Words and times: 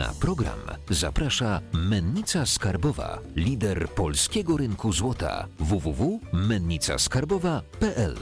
Na 0.00 0.08
program 0.20 0.58
zaprasza 0.90 1.60
Mennica 1.72 2.46
Skarbowa, 2.46 3.18
lider 3.36 3.88
polskiego 3.88 4.56
rynku 4.56 4.92
złota 4.92 5.46
www.mennicaskarbowa.pl. 5.58 8.16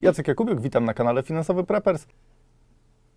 Jacek 0.00 0.28
Jakubiuk, 0.28 0.60
witam 0.60 0.84
na 0.84 0.94
kanale 0.94 1.22
Finansowy 1.22 1.64
Preppers. 1.64 2.06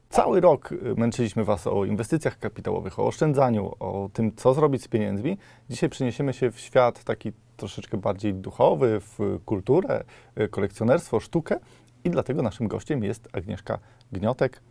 Cały 0.10 0.42
rok 0.42 0.72
y, 0.72 0.96
męczyliśmy 0.98 1.44
Was 1.44 1.68
o 1.68 1.86
inwestycjach 1.86 2.40
kapitałowych, 2.40 3.00
o 3.00 3.08
oszczędzaniu, 3.08 3.72
o 3.80 4.10
tym, 4.14 4.36
co 4.36 4.54
zrobić 4.54 4.84
z 4.84 4.88
pieniędzmi. 4.88 5.38
Dzisiaj 5.70 5.90
przeniesiemy 5.90 6.34
się 6.34 6.52
w 6.52 6.60
świat 6.60 7.04
taki 7.04 7.32
troszeczkę 7.58 7.98
bardziej 7.98 8.34
duchowy, 8.34 9.00
w 9.00 9.40
kulturę, 9.46 10.04
y, 10.40 10.48
kolekcjonerstwo, 10.48 11.20
sztukę 11.20 11.60
i 12.04 12.10
dlatego 12.10 12.42
naszym 12.42 12.68
gościem 12.68 13.04
jest 13.04 13.29
Agnieszka 13.34 13.79
Gniotek, 14.12 14.62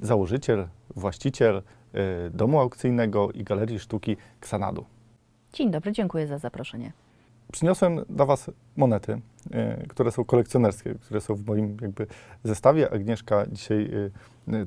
założyciel, 0.00 0.68
właściciel 0.96 1.62
y, 2.26 2.30
domu 2.30 2.60
aukcyjnego 2.60 3.30
i 3.30 3.44
galerii 3.44 3.78
sztuki 3.78 4.16
Xanadu. 4.40 4.84
Dzień 5.52 5.70
dobry, 5.70 5.92
dziękuję 5.92 6.26
za 6.26 6.38
zaproszenie. 6.38 6.92
Przyniosłem 7.52 8.04
dla 8.08 8.26
Was 8.26 8.50
monety, 8.76 9.20
y, 9.82 9.88
które 9.88 10.12
są 10.12 10.24
kolekcjonerskie, 10.24 10.94
które 10.94 11.20
są 11.20 11.34
w 11.34 11.46
moim 11.46 11.76
jakby 11.80 12.06
zestawie. 12.44 12.92
Agnieszka 12.92 13.46
dzisiaj 13.52 13.90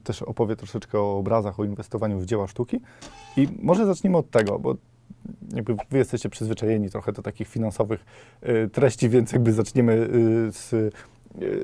też 0.03 0.21
opowie 0.21 0.55
troszeczkę 0.55 0.99
o 0.99 1.17
obrazach, 1.17 1.59
o 1.59 1.63
inwestowaniu 1.63 2.19
w 2.19 2.25
dzieła 2.25 2.47
sztuki. 2.47 2.81
I 3.37 3.47
może 3.61 3.85
zacznijmy 3.85 4.17
od 4.17 4.29
tego, 4.29 4.59
bo 4.59 4.75
jakby 5.53 5.75
Wy 5.89 5.97
jesteście 5.97 6.29
przyzwyczajeni 6.29 6.89
trochę 6.89 7.11
do 7.11 7.21
takich 7.21 7.47
finansowych 7.47 8.05
y, 8.43 8.69
treści, 8.69 9.09
więc 9.09 9.31
jakby 9.31 9.53
zaczniemy 9.53 9.93
y, 9.93 10.51
z, 10.51 10.73
y, 10.73 10.91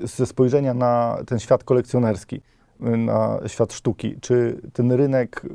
ze 0.08 0.26
spojrzenia 0.26 0.74
na 0.74 1.18
ten 1.28 1.40
świat 1.40 1.64
kolekcjonerski, 1.64 2.42
na 2.82 3.40
świat 3.48 3.74
sztuki. 3.74 4.16
Czy 4.22 4.62
ten 4.74 4.92
rynek, 4.92 5.42
y, 5.46 5.50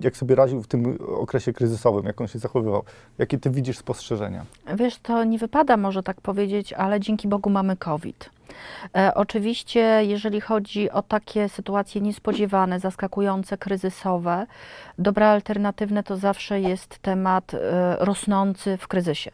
jak 0.00 0.16
sobie 0.16 0.34
radził 0.34 0.62
w 0.62 0.66
tym 0.66 0.98
okresie 1.06 1.52
kryzysowym, 1.52 2.04
jak 2.04 2.20
on 2.20 2.26
się 2.28 2.38
zachowywał? 2.38 2.82
Jakie 3.18 3.38
Ty 3.38 3.50
widzisz 3.50 3.78
spostrzeżenia? 3.78 4.44
Wiesz, 4.76 4.98
to 4.98 5.24
nie 5.24 5.38
wypada 5.38 5.76
może 5.76 6.02
tak 6.02 6.20
powiedzieć, 6.20 6.72
ale 6.72 7.00
dzięki 7.00 7.28
Bogu 7.28 7.50
mamy 7.50 7.76
COVID. 7.76 8.30
E, 8.96 9.14
oczywiście, 9.14 9.80
jeżeli 10.04 10.40
chodzi 10.40 10.90
o 10.90 11.02
takie 11.02 11.48
sytuacje 11.48 12.00
niespodziewane, 12.00 12.80
zaskakujące, 12.80 13.58
kryzysowe, 13.58 14.46
dobra 14.98 15.28
alternatywne 15.28 16.02
to 16.02 16.16
zawsze 16.16 16.60
jest 16.60 16.98
temat 16.98 17.54
e, 17.54 17.96
rosnący 18.00 18.76
w 18.76 18.88
kryzysie. 18.88 19.30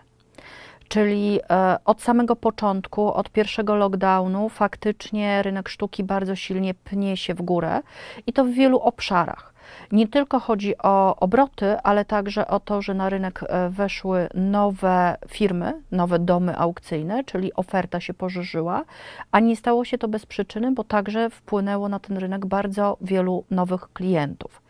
Czyli 0.89 1.41
e, 1.51 1.77
od 1.85 2.03
samego 2.03 2.37
początku, 2.37 3.13
od 3.13 3.31
pierwszego 3.31 3.75
lockdownu, 3.75 4.49
faktycznie 4.49 5.43
rynek 5.43 5.69
sztuki 5.69 6.05
bardzo 6.05 6.37
silnie 6.37 6.75
pnie 6.75 7.17
się 7.17 7.35
w 7.35 7.43
górę 7.43 7.81
i 8.27 8.33
to 8.33 8.45
w 8.45 8.51
wielu 8.51 8.79
obszarach. 8.81 9.57
Nie 9.93 10.09
tylko 10.09 10.41
chodzi 10.41 10.79
o 10.79 11.17
obroty, 11.17 11.77
ale 11.83 12.05
także 12.05 12.47
o 12.47 12.61
to, 12.61 12.83
że 12.83 12.95
na 12.95 13.09
rynek 13.09 13.41
e, 13.43 13.71
weszły 13.71 14.29
nowe 14.35 15.17
firmy, 15.29 15.83
nowe 15.93 16.19
domy 16.19 16.59
aukcyjne, 16.59 17.25
czyli 17.25 17.55
oferta 17.55 18.01
się 18.01 18.15
poszerzyła, 18.15 18.85
a 19.33 19.41
nie 19.41 19.57
stało 19.57 19.85
się 19.85 19.99
to 19.99 20.09
bez 20.09 20.27
przyczyny, 20.27 20.73
bo 20.73 20.85
także 20.85 21.31
wpłynęło 21.31 21.89
na 21.89 21.99
ten 21.99 22.17
rynek 22.17 22.47
bardzo 22.47 22.97
wielu 23.01 23.45
nowych 23.51 23.93
klientów. 23.93 24.66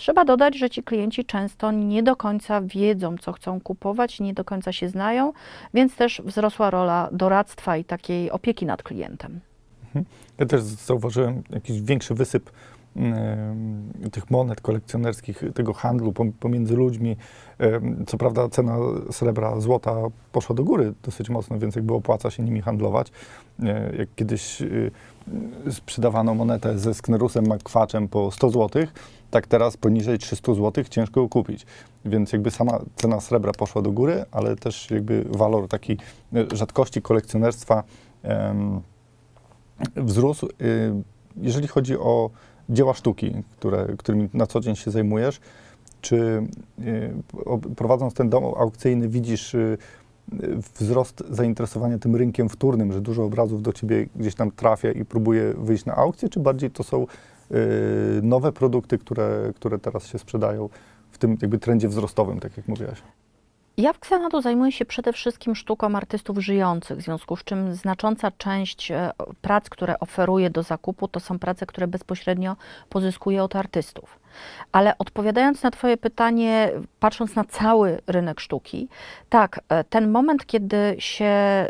Trzeba 0.00 0.24
dodać, 0.24 0.58
że 0.58 0.70
ci 0.70 0.82
klienci 0.82 1.24
często 1.24 1.72
nie 1.72 2.02
do 2.02 2.16
końca 2.16 2.60
wiedzą, 2.60 3.18
co 3.18 3.32
chcą 3.32 3.60
kupować, 3.60 4.20
nie 4.20 4.34
do 4.34 4.44
końca 4.44 4.72
się 4.72 4.88
znają, 4.88 5.32
więc 5.74 5.96
też 5.96 6.22
wzrosła 6.24 6.70
rola 6.70 7.08
doradztwa 7.12 7.76
i 7.76 7.84
takiej 7.84 8.30
opieki 8.30 8.66
nad 8.66 8.82
klientem. 8.82 9.40
Ja 10.38 10.46
też 10.46 10.62
zauważyłem 10.62 11.42
jakiś 11.50 11.80
większy 11.80 12.14
wysyp 12.14 12.50
tych 14.12 14.30
monet 14.30 14.60
kolekcjonerskich, 14.60 15.42
tego 15.54 15.72
handlu 15.72 16.12
pom- 16.12 16.32
pomiędzy 16.40 16.76
ludźmi. 16.76 17.16
Co 18.06 18.18
prawda 18.18 18.48
cena 18.48 18.76
srebra, 19.10 19.60
złota 19.60 19.96
poszła 20.32 20.56
do 20.56 20.64
góry 20.64 20.92
dosyć 21.02 21.30
mocno, 21.30 21.58
więc 21.58 21.76
jakby 21.76 21.94
opłaca 21.94 22.30
się 22.30 22.42
nimi 22.42 22.60
handlować. 22.60 23.12
Jak 23.98 24.08
kiedyś 24.16 24.62
y, 24.62 24.90
y, 25.66 25.72
sprzedawano 25.72 26.34
monetę 26.34 26.78
ze 26.78 26.94
sknerusem 26.94 27.46
makwaczem 27.46 28.08
po 28.08 28.30
100 28.30 28.50
zł, 28.50 28.82
tak 29.30 29.46
teraz 29.46 29.76
poniżej 29.76 30.18
300 30.18 30.54
zł 30.54 30.84
ciężko 30.90 31.20
ją 31.20 31.28
kupić. 31.28 31.66
Więc 32.04 32.32
jakby 32.32 32.50
sama 32.50 32.78
cena 32.96 33.20
srebra 33.20 33.52
poszła 33.52 33.82
do 33.82 33.92
góry, 33.92 34.24
ale 34.30 34.56
też 34.56 34.90
jakby 34.90 35.24
walor 35.30 35.68
takiej 35.68 35.98
e, 36.34 36.56
rzadkości 36.56 37.02
kolekcjonerstwa 37.02 37.82
wzrósł. 39.96 40.46
Y, 40.46 40.92
Jeżeli 41.36 41.68
chodzi 41.68 41.98
o 41.98 42.30
dzieła 42.70 42.94
sztuki, 42.94 43.34
które, 43.58 43.86
którymi 43.98 44.28
na 44.34 44.46
co 44.46 44.60
dzień 44.60 44.76
się 44.76 44.90
zajmujesz, 44.90 45.40
czy 46.00 46.42
y, 46.78 47.74
prowadząc 47.76 48.14
ten 48.14 48.30
dom 48.30 48.44
aukcyjny 48.44 49.08
widzisz 49.08 49.54
y, 49.54 49.78
wzrost 50.78 51.24
zainteresowania 51.30 51.98
tym 51.98 52.16
rynkiem 52.16 52.48
wtórnym, 52.48 52.92
że 52.92 53.00
dużo 53.00 53.24
obrazów 53.24 53.62
do 53.62 53.72
ciebie 53.72 54.06
gdzieś 54.16 54.34
tam 54.34 54.50
trafia 54.50 54.92
i 54.92 55.04
próbuje 55.04 55.54
wyjść 55.54 55.84
na 55.84 55.96
aukcję, 55.96 56.28
czy 56.28 56.40
bardziej 56.40 56.70
to 56.70 56.84
są 56.84 57.06
y, 57.50 57.56
nowe 58.22 58.52
produkty, 58.52 58.98
które, 58.98 59.52
które 59.56 59.78
teraz 59.78 60.06
się 60.06 60.18
sprzedają 60.18 60.68
w 61.10 61.18
tym 61.18 61.36
jakby 61.42 61.58
trendzie 61.58 61.88
wzrostowym, 61.88 62.40
tak 62.40 62.56
jak 62.56 62.68
mówiłaś? 62.68 63.02
Ja 63.80 63.92
w 63.92 63.96
Xanadu 63.96 64.40
zajmuję 64.40 64.72
się 64.72 64.84
przede 64.84 65.12
wszystkim 65.12 65.54
sztuką 65.56 65.96
artystów 65.96 66.38
żyjących, 66.38 66.98
w 66.98 67.02
związku 67.02 67.36
z 67.36 67.44
czym 67.44 67.74
znacząca 67.74 68.30
część 68.30 68.90
e, 68.90 69.10
prac, 69.42 69.70
które 69.70 70.00
oferuję 70.00 70.50
do 70.50 70.62
zakupu, 70.62 71.08
to 71.08 71.20
są 71.20 71.38
prace, 71.38 71.66
które 71.66 71.86
bezpośrednio 71.86 72.56
pozyskuję 72.88 73.42
od 73.42 73.56
artystów. 73.56 74.18
Ale 74.72 74.98
odpowiadając 74.98 75.62
na 75.62 75.70
Twoje 75.70 75.96
pytanie, 75.96 76.70
patrząc 77.00 77.34
na 77.34 77.44
cały 77.44 77.98
rynek 78.06 78.40
sztuki, 78.40 78.88
tak, 79.28 79.60
e, 79.68 79.84
ten 79.84 80.10
moment, 80.10 80.46
kiedy 80.46 80.96
się, 80.98 81.24
e, 81.24 81.68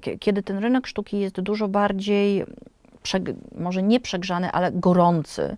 kie- 0.00 0.18
kiedy 0.18 0.42
ten 0.42 0.58
rynek 0.58 0.86
sztuki 0.86 1.20
jest 1.20 1.40
dużo 1.40 1.68
bardziej 1.68 2.44
może 3.58 3.82
nie 3.82 4.00
przegrzany, 4.00 4.50
ale 4.50 4.72
gorący, 4.72 5.56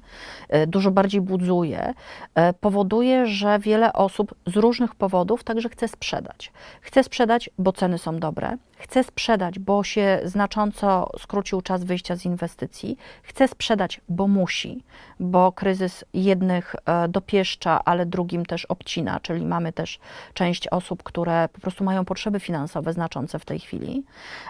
e, 0.48 0.66
dużo 0.66 0.90
bardziej 0.90 1.20
budzuje, 1.20 1.94
e, 2.34 2.52
powoduje, 2.52 3.26
że 3.26 3.58
wiele 3.58 3.92
osób 3.92 4.34
z 4.46 4.56
różnych 4.56 4.94
powodów 4.94 5.44
także 5.44 5.68
chce 5.68 5.88
sprzedać. 5.88 6.52
Chce 6.80 7.04
sprzedać, 7.04 7.50
bo 7.58 7.72
ceny 7.72 7.98
są 7.98 8.18
dobre, 8.18 8.56
chce 8.84 9.04
sprzedać, 9.04 9.58
bo 9.58 9.84
się 9.84 10.20
znacząco 10.24 11.10
skrócił 11.18 11.62
czas 11.62 11.84
wyjścia 11.84 12.16
z 12.16 12.24
inwestycji, 12.24 12.96
chce 13.22 13.48
sprzedać, 13.48 14.00
bo 14.08 14.28
musi, 14.28 14.84
bo 15.20 15.52
kryzys 15.52 16.04
jednych 16.14 16.74
e, 16.86 17.08
dopieszcza, 17.08 17.80
ale 17.84 18.06
drugim 18.06 18.46
też 18.46 18.64
obcina, 18.64 19.20
czyli 19.20 19.46
mamy 19.46 19.72
też 19.72 19.98
część 20.34 20.68
osób, 20.68 21.02
które 21.02 21.48
po 21.52 21.60
prostu 21.60 21.84
mają 21.84 22.04
potrzeby 22.04 22.40
finansowe 22.40 22.92
znaczące 22.92 23.38
w 23.38 23.44
tej 23.44 23.58
chwili. 23.58 24.04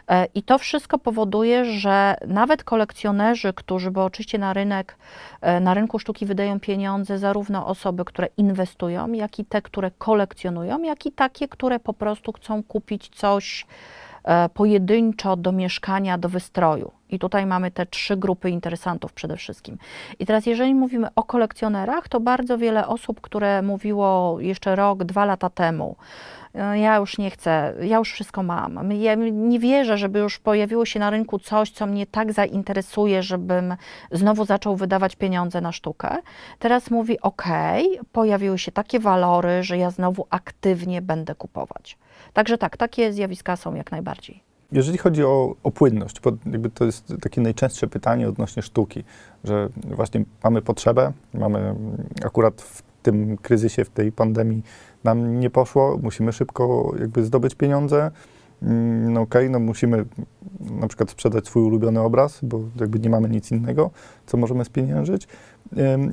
E, 0.08 0.26
I 0.34 0.42
to 0.42 0.58
wszystko 0.58 0.98
powoduje, 0.98 1.64
że 1.64 2.16
nawet 2.26 2.64
kolekcjonerzy, 2.64 3.52
którzy, 3.52 3.90
bo 3.90 4.04
oczywiście 4.04 4.38
na 4.38 4.52
rynek, 4.52 4.96
e, 5.40 5.60
na 5.60 5.74
rynku 5.74 5.98
sztuki 5.98 6.26
wydają 6.26 6.60
pieniądze 6.60 7.18
zarówno 7.18 7.66
osoby, 7.66 8.04
które 8.04 8.28
inwestują, 8.36 9.12
jak 9.12 9.38
i 9.38 9.44
te, 9.44 9.62
które 9.62 9.90
kolekcjonują, 9.90 10.82
jak 10.82 11.06
i 11.06 11.12
takie, 11.12 11.48
które 11.48 11.80
po 11.80 11.92
prostu 11.94 12.32
chcą 12.32 12.62
kupić 12.62 13.08
coś 13.08 13.66
pojedynczo 14.54 15.36
do 15.36 15.52
mieszkania, 15.52 16.18
do 16.18 16.28
wystroju. 16.28 16.90
I 17.10 17.18
tutaj 17.18 17.46
mamy 17.46 17.70
te 17.70 17.86
trzy 17.86 18.16
grupy 18.16 18.50
interesantów 18.50 19.12
przede 19.12 19.36
wszystkim. 19.36 19.78
I 20.18 20.26
teraz, 20.26 20.46
jeżeli 20.46 20.74
mówimy 20.74 21.08
o 21.16 21.22
kolekcjonerach, 21.22 22.08
to 22.08 22.20
bardzo 22.20 22.58
wiele 22.58 22.86
osób, 22.86 23.20
które 23.20 23.62
mówiło 23.62 24.36
jeszcze 24.40 24.76
rok, 24.76 25.04
dwa 25.04 25.24
lata 25.24 25.50
temu, 25.50 25.96
"E, 25.96 26.43
ja 26.74 26.96
już 26.96 27.18
nie 27.18 27.30
chcę, 27.30 27.74
ja 27.80 27.98
już 27.98 28.12
wszystko 28.12 28.42
mam. 28.42 28.92
Ja 28.92 29.14
nie 29.32 29.58
wierzę, 29.58 29.98
żeby 29.98 30.18
już 30.18 30.38
pojawiło 30.38 30.84
się 30.86 31.00
na 31.00 31.10
rynku 31.10 31.38
coś, 31.38 31.70
co 31.70 31.86
mnie 31.86 32.06
tak 32.06 32.32
zainteresuje, 32.32 33.22
żebym 33.22 33.74
znowu 34.12 34.44
zaczął 34.44 34.76
wydawać 34.76 35.16
pieniądze 35.16 35.60
na 35.60 35.72
sztukę. 35.72 36.16
Teraz 36.58 36.90
mówi: 36.90 37.20
OK, 37.20 37.44
pojawiły 38.12 38.58
się 38.58 38.72
takie 38.72 39.00
walory, 39.00 39.62
że 39.62 39.78
ja 39.78 39.90
znowu 39.90 40.26
aktywnie 40.30 41.02
będę 41.02 41.34
kupować. 41.34 41.98
Także 42.32 42.58
tak, 42.58 42.76
takie 42.76 43.12
zjawiska 43.12 43.56
są 43.56 43.74
jak 43.74 43.92
najbardziej. 43.92 44.42
Jeżeli 44.72 44.98
chodzi 44.98 45.24
o, 45.24 45.54
o 45.62 45.70
płynność, 45.70 46.20
bo 46.20 46.32
to 46.74 46.84
jest 46.84 47.14
takie 47.22 47.40
najczęstsze 47.40 47.86
pytanie 47.86 48.28
odnośnie 48.28 48.62
sztuki, 48.62 49.04
że 49.44 49.68
właśnie 49.76 50.24
mamy 50.44 50.62
potrzebę, 50.62 51.12
mamy 51.34 51.74
akurat 52.24 52.62
w 52.62 52.82
tym 53.04 53.36
kryzysie, 53.36 53.84
w 53.84 53.90
tej 53.90 54.12
pandemii 54.12 54.62
nam 55.04 55.40
nie 55.40 55.50
poszło, 55.50 55.98
musimy 56.02 56.32
szybko 56.32 56.94
jakby 57.00 57.24
zdobyć 57.24 57.54
pieniądze. 57.54 58.10
Mm, 58.62 59.12
No 59.12 59.20
okej, 59.20 59.50
no 59.50 59.58
musimy 59.58 60.04
na 60.60 60.88
przykład 60.88 61.10
sprzedać 61.10 61.46
swój 61.46 61.62
ulubiony 61.62 62.00
obraz, 62.00 62.40
bo 62.42 62.60
jakby 62.80 62.98
nie 62.98 63.10
mamy 63.10 63.28
nic 63.28 63.50
innego, 63.50 63.90
co 64.26 64.36
możemy 64.36 64.64
spieniężyć. 64.64 65.28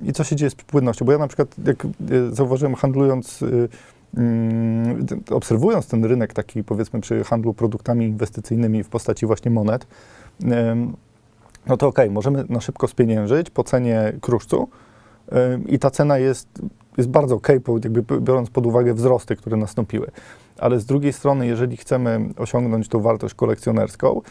I 0.03 0.13
co 0.13 0.23
się 0.23 0.35
dzieje 0.35 0.49
z 0.49 0.55
płynnością? 0.55 1.05
Bo 1.05 1.11
ja 1.11 1.17
na 1.17 1.27
przykład, 1.27 1.55
jak 1.65 1.85
y, 1.85 2.35
zauważyłem 2.35 2.75
handlując 2.75 3.41
y, 3.41 3.69
Mm, 4.17 5.05
obserwując 5.29 5.87
ten 5.87 6.05
rynek 6.05 6.33
taki 6.33 6.63
powiedzmy 6.63 7.01
przy 7.01 7.23
handlu 7.23 7.53
produktami 7.53 8.05
inwestycyjnymi 8.05 8.83
w 8.83 8.89
postaci 8.89 9.25
właśnie 9.25 9.51
monet, 9.51 9.87
no 11.67 11.77
to 11.77 11.87
okej, 11.87 12.11
możemy 12.11 12.45
na 12.49 12.61
szybko 12.61 12.87
spieniężyć 12.87 13.49
po 13.49 13.63
cenie 13.63 14.13
kruszcu 14.21 14.69
i 15.67 15.79
ta 15.79 15.89
cena 15.89 16.17
jest, 16.17 16.61
jest 16.97 17.09
bardzo 17.09 17.39
po- 17.63 17.73
jakby 17.83 18.03
biorąc 18.19 18.49
pod 18.49 18.65
uwagę 18.65 18.93
wzrosty, 18.93 19.35
które 19.35 19.57
nastąpiły. 19.57 20.11
Ale 20.57 20.79
z 20.79 20.85
drugiej 20.85 21.13
strony, 21.13 21.47
jeżeli 21.47 21.77
chcemy 21.77 22.29
osiągnąć 22.37 22.87
tą 22.87 22.99
wartość 22.99 23.33
kolekcjonerską, 23.33 24.21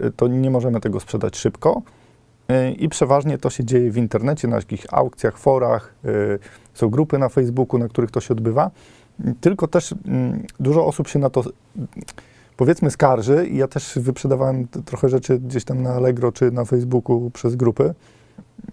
y, 0.00 0.10
to 0.10 0.28
nie 0.28 0.50
możemy 0.50 0.80
tego 0.80 1.00
sprzedać 1.00 1.36
szybko. 1.36 1.82
Y, 2.50 2.70
I 2.70 2.88
przeważnie 2.88 3.38
to 3.38 3.50
się 3.50 3.64
dzieje 3.64 3.90
w 3.90 3.96
internecie, 3.96 4.48
na 4.48 4.56
jakichś 4.56 4.86
aukcjach, 4.90 5.38
forach, 5.38 5.94
y, 6.04 6.38
są 6.74 6.88
grupy 6.88 7.18
na 7.18 7.28
Facebooku, 7.28 7.78
na 7.78 7.88
których 7.88 8.10
to 8.10 8.20
się 8.20 8.34
odbywa. 8.34 8.70
Tylko 9.40 9.68
też 9.68 9.94
mm, 10.06 10.42
dużo 10.60 10.86
osób 10.86 11.08
się 11.08 11.18
na 11.18 11.30
to, 11.30 11.44
powiedzmy, 12.56 12.90
skarży 12.90 13.48
ja 13.52 13.68
też 13.68 13.98
wyprzedawałem 13.98 14.68
trochę 14.68 15.08
rzeczy 15.08 15.38
gdzieś 15.38 15.64
tam 15.64 15.82
na 15.82 15.90
Allegro 15.90 16.32
czy 16.32 16.50
na 16.50 16.64
Facebooku 16.64 17.30
przez 17.30 17.56
grupy. 17.56 17.94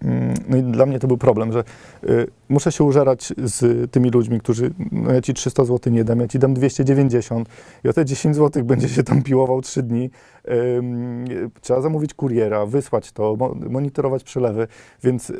Mm, 0.02 0.34
No 0.48 0.56
i 0.56 0.62
dla 0.62 0.86
mnie 0.86 0.98
to 0.98 1.06
był 1.08 1.18
problem, 1.18 1.52
że 1.52 1.64
y, 2.04 2.26
muszę 2.48 2.72
się 2.72 2.84
użerać 2.84 3.32
z 3.38 3.90
tymi 3.90 4.10
ludźmi, 4.10 4.40
którzy, 4.40 4.70
no 4.92 5.12
ja 5.12 5.20
ci 5.20 5.34
300 5.34 5.64
zł 5.64 5.92
nie 5.92 6.04
dam, 6.04 6.20
ja 6.20 6.28
ci 6.28 6.38
dam 6.38 6.54
290 6.54 7.48
i 7.84 7.88
o 7.88 7.92
te 7.92 8.04
10 8.04 8.36
zł 8.36 8.64
będzie 8.72 8.88
się 8.88 9.02
tam 9.02 9.22
piłował 9.22 9.60
3 9.62 9.82
dni. 9.82 10.10
Ym, 10.78 11.24
trzeba 11.60 11.80
zamówić 11.80 12.14
kuriera, 12.14 12.66
wysłać 12.66 13.12
to, 13.12 13.36
mo- 13.36 13.54
monitorować 13.70 14.24
przelewy, 14.24 14.68
więc 15.02 15.32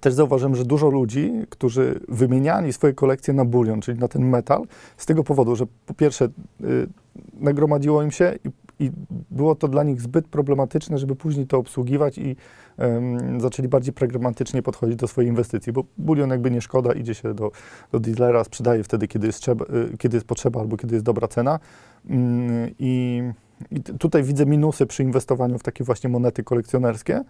też 0.00 0.14
zauważyłem, 0.14 0.56
że 0.56 0.64
dużo 0.64 0.88
ludzi, 0.90 1.32
którzy 1.48 2.00
wymieniali 2.08 2.72
swoje 2.72 2.92
kolekcje 2.92 3.34
na 3.34 3.44
bulion, 3.44 3.80
czyli 3.80 3.98
na 3.98 4.08
ten 4.08 4.28
metal, 4.28 4.62
z 4.96 5.06
tego 5.06 5.24
powodu, 5.24 5.56
że 5.56 5.64
po 5.86 5.94
pierwsze 5.94 6.24
y, 6.24 6.86
nagromadziło 7.40 8.02
im 8.02 8.10
się 8.10 8.38
i, 8.44 8.48
i 8.80 8.90
było 9.30 9.54
to 9.54 9.68
dla 9.68 9.82
nich 9.82 10.00
zbyt 10.00 10.28
problematyczne, 10.28 10.98
żeby 10.98 11.16
później 11.16 11.46
to 11.46 11.58
obsługiwać 11.58 12.18
i 12.18 12.36
em, 12.78 13.40
zaczęli 13.40 13.68
bardziej 13.68 13.92
pragmatycznie 13.94 14.62
podchodzić 14.62 14.96
do 14.96 15.08
swojej 15.08 15.28
inwestycji, 15.30 15.72
bo 15.72 15.84
bulion 15.98 16.30
jakby 16.30 16.50
nie 16.50 16.60
szkoda, 16.60 16.92
idzie 16.92 17.14
się 17.14 17.34
do, 17.34 17.50
do 17.92 18.00
dealera, 18.00 18.44
sprzedaje 18.44 18.84
wtedy, 18.84 19.08
kiedy 19.08 19.26
jest, 19.26 19.40
trzeba, 19.40 19.64
y, 19.64 19.96
kiedy 19.98 20.16
jest 20.16 20.26
potrzeba 20.26 20.60
albo 20.60 20.76
kiedy 20.76 20.94
jest 20.94 21.04
dobra 21.04 21.28
cena. 21.28 21.58
Mm, 22.10 22.70
I, 22.78 23.22
i 23.70 23.80
tutaj 23.80 24.22
widzę 24.22 24.46
minusy 24.46 24.86
przy 24.86 25.02
inwestowaniu 25.02 25.58
w 25.58 25.62
takie 25.62 25.84
właśnie 25.84 26.10
monety 26.10 26.42
kolekcjonerskie. 26.44 27.24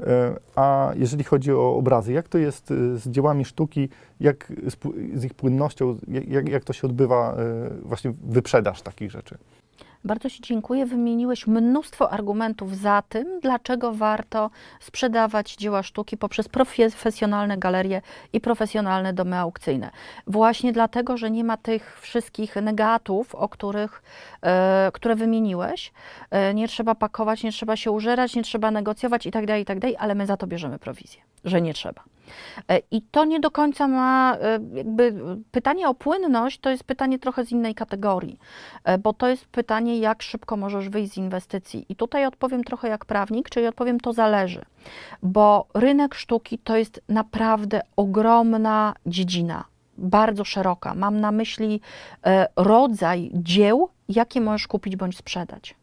E, 0.00 0.36
A 0.56 0.92
jeżeli 0.96 1.24
chodzi 1.24 1.52
o 1.52 1.76
obrazy, 1.76 2.12
jak 2.12 2.28
to 2.28 2.38
jest 2.38 2.70
y, 2.70 2.98
z 2.98 3.08
dziełami 3.08 3.44
sztuki, 3.44 3.88
jak 4.20 4.52
z, 5.14 5.24
ich 5.24 5.34
płynnością, 5.34 5.96
jak- 6.28 6.48
jak, 6.48 6.64
to 6.64 6.72
się 6.72 6.86
odbywa 6.86 7.34
e, 7.34 7.70
właśnie 7.82 8.12
wyprzedaż 8.24 8.82
takich 8.82 9.10
rzeczy? 9.10 9.38
Bardzo 10.06 10.30
Ci 10.30 10.42
dziękuję. 10.42 10.86
Wymieniłeś 10.86 11.46
mnóstwo 11.46 12.12
argumentów 12.12 12.76
za 12.76 13.02
tym, 13.08 13.40
dlaczego 13.40 13.92
warto 13.92 14.50
sprzedawać 14.80 15.54
dzieła 15.56 15.82
sztuki 15.82 16.16
poprzez 16.16 16.48
profesjonalne 16.48 17.58
galerie 17.58 18.02
i 18.32 18.40
profesjonalne 18.40 19.12
domy 19.12 19.38
aukcyjne. 19.38 19.90
Właśnie 20.26 20.72
dlatego, 20.72 21.16
że 21.16 21.30
nie 21.30 21.44
ma 21.44 21.56
tych 21.56 22.00
wszystkich 22.00 22.56
negatów, 22.56 23.34
o 23.34 23.48
których, 23.48 24.02
e, 24.42 24.90
które 24.94 25.16
wymieniłeś. 25.16 25.92
E, 26.30 26.54
nie 26.54 26.68
trzeba 26.68 26.94
pakować, 26.94 27.42
nie 27.42 27.52
trzeba 27.52 27.76
się 27.76 27.90
użerać, 27.90 28.34
nie 28.34 28.42
trzeba 28.42 28.70
negocjować 28.70 29.26
itd., 29.26 29.58
itd., 29.58 29.88
ale 29.98 30.14
my 30.14 30.26
za 30.26 30.36
to 30.36 30.46
bierzemy 30.46 30.78
prowizję, 30.78 31.20
że 31.44 31.60
nie 31.60 31.74
trzeba. 31.74 32.02
E, 32.68 32.80
I 32.90 33.02
to 33.02 33.24
nie 33.24 33.40
do 33.40 33.50
końca 33.50 33.88
ma, 33.88 34.36
e, 34.40 34.58
jakby 34.74 35.14
pytanie 35.50 35.88
o 35.88 35.94
płynność 35.94 36.60
to 36.60 36.70
jest 36.70 36.84
pytanie 36.84 37.18
trochę 37.18 37.44
z 37.44 37.52
innej 37.52 37.74
kategorii, 37.74 38.38
e, 38.84 38.98
bo 38.98 39.12
to 39.12 39.28
jest 39.28 39.46
pytanie, 39.46 39.98
jak 39.98 40.22
szybko 40.22 40.56
możesz 40.56 40.88
wyjść 40.88 41.12
z 41.12 41.16
inwestycji. 41.16 41.86
I 41.88 41.96
tutaj 41.96 42.26
odpowiem 42.26 42.64
trochę 42.64 42.88
jak 42.88 43.04
prawnik, 43.04 43.50
czyli 43.50 43.66
odpowiem, 43.66 44.00
to 44.00 44.12
zależy, 44.12 44.64
bo 45.22 45.66
rynek 45.74 46.14
sztuki 46.14 46.58
to 46.58 46.76
jest 46.76 47.02
naprawdę 47.08 47.80
ogromna 47.96 48.94
dziedzina, 49.06 49.64
bardzo 49.98 50.44
szeroka. 50.44 50.94
Mam 50.94 51.20
na 51.20 51.32
myśli 51.32 51.80
rodzaj 52.56 53.30
dzieł, 53.34 53.88
jakie 54.08 54.40
możesz 54.40 54.66
kupić 54.66 54.96
bądź 54.96 55.16
sprzedać. 55.16 55.74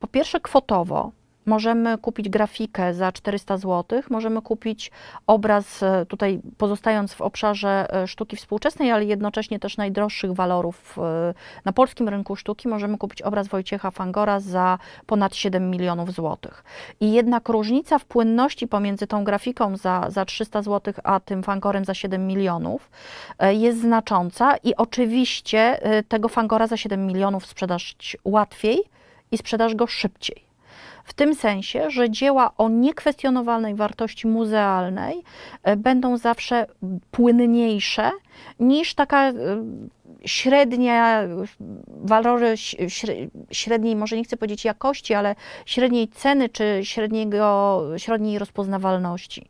Po 0.00 0.06
pierwsze, 0.06 0.40
kwotowo. 0.40 1.12
Możemy 1.46 1.98
kupić 1.98 2.28
grafikę 2.28 2.94
za 2.94 3.12
400 3.12 3.56
zł, 3.56 4.02
możemy 4.10 4.42
kupić 4.42 4.90
obraz, 5.26 5.82
e, 5.82 6.06
tutaj 6.06 6.40
pozostając 6.58 7.14
w 7.14 7.20
obszarze 7.20 7.86
e, 8.02 8.06
sztuki 8.06 8.36
współczesnej, 8.36 8.90
ale 8.90 9.04
jednocześnie 9.04 9.58
też 9.58 9.76
najdroższych 9.76 10.32
walorów 10.32 10.98
e, 10.98 11.34
na 11.64 11.72
polskim 11.72 12.08
rynku 12.08 12.36
sztuki, 12.36 12.68
możemy 12.68 12.98
kupić 12.98 13.22
obraz 13.22 13.48
Wojciecha 13.48 13.90
Fangora 13.90 14.40
za 14.40 14.78
ponad 15.06 15.36
7 15.36 15.70
milionów 15.70 16.12
złotych. 16.12 16.64
I 17.00 17.12
jednak 17.12 17.48
różnica 17.48 17.98
w 17.98 18.04
płynności 18.04 18.68
pomiędzy 18.68 19.06
tą 19.06 19.24
grafiką 19.24 19.76
za, 19.76 20.06
za 20.10 20.24
300 20.24 20.62
zł, 20.62 20.94
a 21.04 21.20
tym 21.20 21.42
Fangorem 21.42 21.84
za 21.84 21.94
7 21.94 22.26
milionów 22.26 22.90
jest 23.40 23.80
znacząca 23.80 24.56
i 24.56 24.74
oczywiście 24.76 25.80
tego 26.08 26.28
Fangora 26.28 26.66
za 26.66 26.76
7 26.76 27.06
milionów 27.06 27.46
sprzedasz 27.46 27.96
łatwiej 28.24 28.82
i 29.30 29.38
sprzedasz 29.38 29.74
go 29.74 29.86
szybciej. 29.86 30.43
W 31.04 31.14
tym 31.14 31.34
sensie, 31.34 31.90
że 31.90 32.10
dzieła 32.10 32.50
o 32.58 32.68
niekwestionowalnej 32.68 33.74
wartości 33.74 34.26
muzealnej 34.26 35.22
e, 35.62 35.76
będą 35.76 36.16
zawsze 36.16 36.66
płynniejsze 37.10 38.10
niż 38.60 38.94
taka 38.94 39.28
e, 39.28 39.34
średnia, 40.26 41.22
walory 41.88 42.54
średniej, 43.50 43.96
może 43.96 44.16
nie 44.16 44.24
chcę 44.24 44.36
powiedzieć 44.36 44.64
jakości, 44.64 45.14
ale 45.14 45.34
średniej 45.66 46.08
ceny 46.08 46.48
czy 46.48 46.80
średniego, 46.82 47.82
średniej 47.96 48.38
rozpoznawalności. 48.38 49.48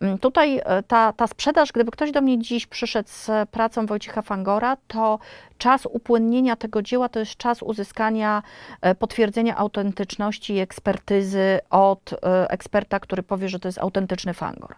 Mm, 0.00 0.18
Tutaj 0.18 0.60
e, 0.64 0.82
ta, 0.82 1.12
ta 1.12 1.26
sprzedaż, 1.26 1.72
gdyby 1.72 1.90
ktoś 1.90 2.12
do 2.12 2.20
mnie 2.20 2.38
dziś 2.38 2.66
przyszedł 2.66 3.08
z 3.08 3.30
pracą 3.50 3.86
Wojciecha 3.86 4.22
Fangora, 4.22 4.76
to 4.86 5.18
czas 5.58 5.86
upłynnienia 5.86 6.56
tego 6.56 6.82
dzieła 6.82 7.08
to 7.08 7.18
jest 7.18 7.36
czas 7.36 7.62
uzyskania 7.62 8.42
e, 8.80 8.94
potwierdzenia 8.94 9.56
autentyczności 9.56 10.54
i 10.54 10.60
ekspertyzy 10.60 11.58
od 11.70 12.12
e, 12.12 12.50
eksperta, 12.50 13.00
który 13.00 13.22
powie, 13.22 13.48
że 13.48 13.58
to 13.58 13.68
jest 13.68 13.78
autentyczny 13.78 14.34
Fangor. 14.34 14.74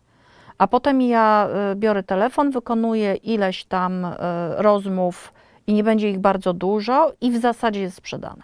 A 0.58 0.66
potem 0.66 1.02
ja 1.02 1.48
biorę 1.74 2.02
telefon, 2.02 2.50
wykonuję 2.50 3.14
ileś 3.14 3.64
tam 3.64 4.06
rozmów 4.56 5.32
i 5.66 5.74
nie 5.74 5.84
będzie 5.84 6.10
ich 6.10 6.18
bardzo 6.18 6.52
dużo 6.52 7.12
i 7.20 7.30
w 7.30 7.40
zasadzie 7.40 7.80
jest 7.80 7.96
sprzedane. 7.96 8.42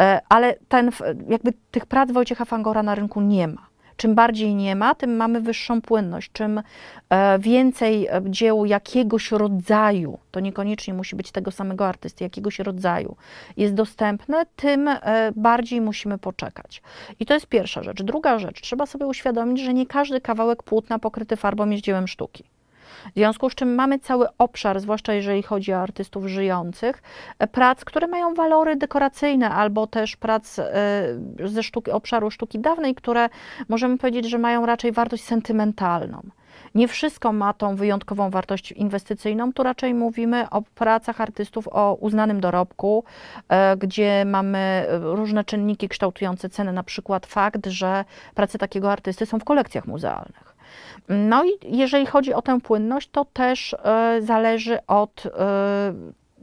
E, 0.00 0.20
Ale 0.28 0.54
ten, 0.68 0.90
jakby 1.28 1.52
tych 1.70 1.86
prac 1.86 2.10
Wojciecha 2.10 2.44
Fangora 2.44 2.82
na 2.82 2.94
rynku 2.94 3.20
nie 3.20 3.48
ma. 3.48 3.70
Czym 3.96 4.14
bardziej 4.14 4.54
nie 4.54 4.76
ma, 4.76 4.94
tym 4.94 5.16
mamy 5.16 5.40
wyższą 5.40 5.80
płynność. 5.80 6.32
Czym 6.32 6.62
e, 7.10 7.38
więcej 7.38 8.06
e, 8.06 8.22
dzieł 8.26 8.64
jakiegoś 8.64 9.32
rodzaju, 9.32 10.18
to 10.30 10.40
niekoniecznie 10.40 10.94
musi 10.94 11.16
być 11.16 11.32
tego 11.32 11.50
samego 11.50 11.86
artysty, 11.86 12.24
jakiegoś 12.24 12.58
rodzaju 12.58 13.16
jest 13.56 13.74
dostępne, 13.74 14.46
tym 14.56 14.90
bardziej 15.36 15.80
musimy 15.80 16.18
poczekać. 16.18 16.82
I 17.20 17.26
to 17.26 17.34
jest 17.34 17.46
pierwsza 17.46 17.82
rzecz. 17.82 18.02
Druga 18.02 18.38
rzecz, 18.38 18.60
trzeba 18.60 18.86
sobie 18.86 19.06
uświadomić, 19.06 19.60
że 19.60 19.74
nie 19.74 19.86
każdy 19.86 20.20
kawałek 20.20 20.62
płótna 20.62 20.98
pokryty 20.98 21.36
farbą 21.36 21.70
jest 21.70 21.84
dziełem 21.84 22.08
sztuki. 22.08 22.44
W 23.10 23.14
związku 23.14 23.50
z 23.50 23.54
czym 23.54 23.74
mamy 23.74 23.98
cały 23.98 24.26
obszar, 24.38 24.80
zwłaszcza 24.80 25.12
jeżeli 25.12 25.42
chodzi 25.42 25.72
o 25.72 25.78
artystów 25.78 26.26
żyjących, 26.26 27.02
e, 27.38 27.46
prac, 27.46 27.84
które 27.84 28.06
mają 28.06 28.34
walory 28.34 28.76
dekoracyjne, 28.76 29.50
albo 29.50 29.86
też 29.86 30.16
prac 30.16 30.58
e, 30.58 30.68
ze 31.44 31.62
sztuki, 31.62 31.90
obszaru 31.90 32.30
sztuki 32.30 32.58
dawnej, 32.58 32.94
które 32.94 33.28
możemy 33.68 33.98
powiedzieć, 33.98 34.30
że 34.30 34.38
mają 34.38 34.66
raczej 34.66 34.92
wartość 34.92 35.24
sentymentalną. 35.24 36.22
Nie 36.74 36.88
wszystko 36.88 37.32
ma 37.32 37.52
tą 37.52 37.76
wyjątkową 37.76 38.30
wartość 38.30 38.72
inwestycyjną, 38.72 39.52
tu 39.52 39.62
raczej 39.62 39.94
mówimy 39.94 40.50
o 40.50 40.62
pracach 40.62 41.20
artystów 41.20 41.68
o 41.68 41.94
uznanym 41.94 42.40
dorobku, 42.40 43.04
e, 43.48 43.76
gdzie 43.76 44.24
mamy 44.26 44.86
różne 44.90 45.44
czynniki 45.44 45.88
kształtujące 45.88 46.48
cenę, 46.48 46.72
na 46.72 46.82
przykład 46.82 47.26
fakt, 47.26 47.66
że 47.66 48.04
prace 48.34 48.58
takiego 48.58 48.92
artysty 48.92 49.26
są 49.26 49.38
w 49.38 49.44
kolekcjach 49.44 49.86
muzealnych. 49.86 50.49
No 51.08 51.44
i 51.44 51.76
jeżeli 51.76 52.06
chodzi 52.06 52.34
o 52.34 52.42
tę 52.42 52.60
płynność, 52.60 53.10
to 53.10 53.24
też 53.24 53.74
e, 53.74 54.18
zależy 54.22 54.78
od 54.86 55.26
e, 55.26 55.30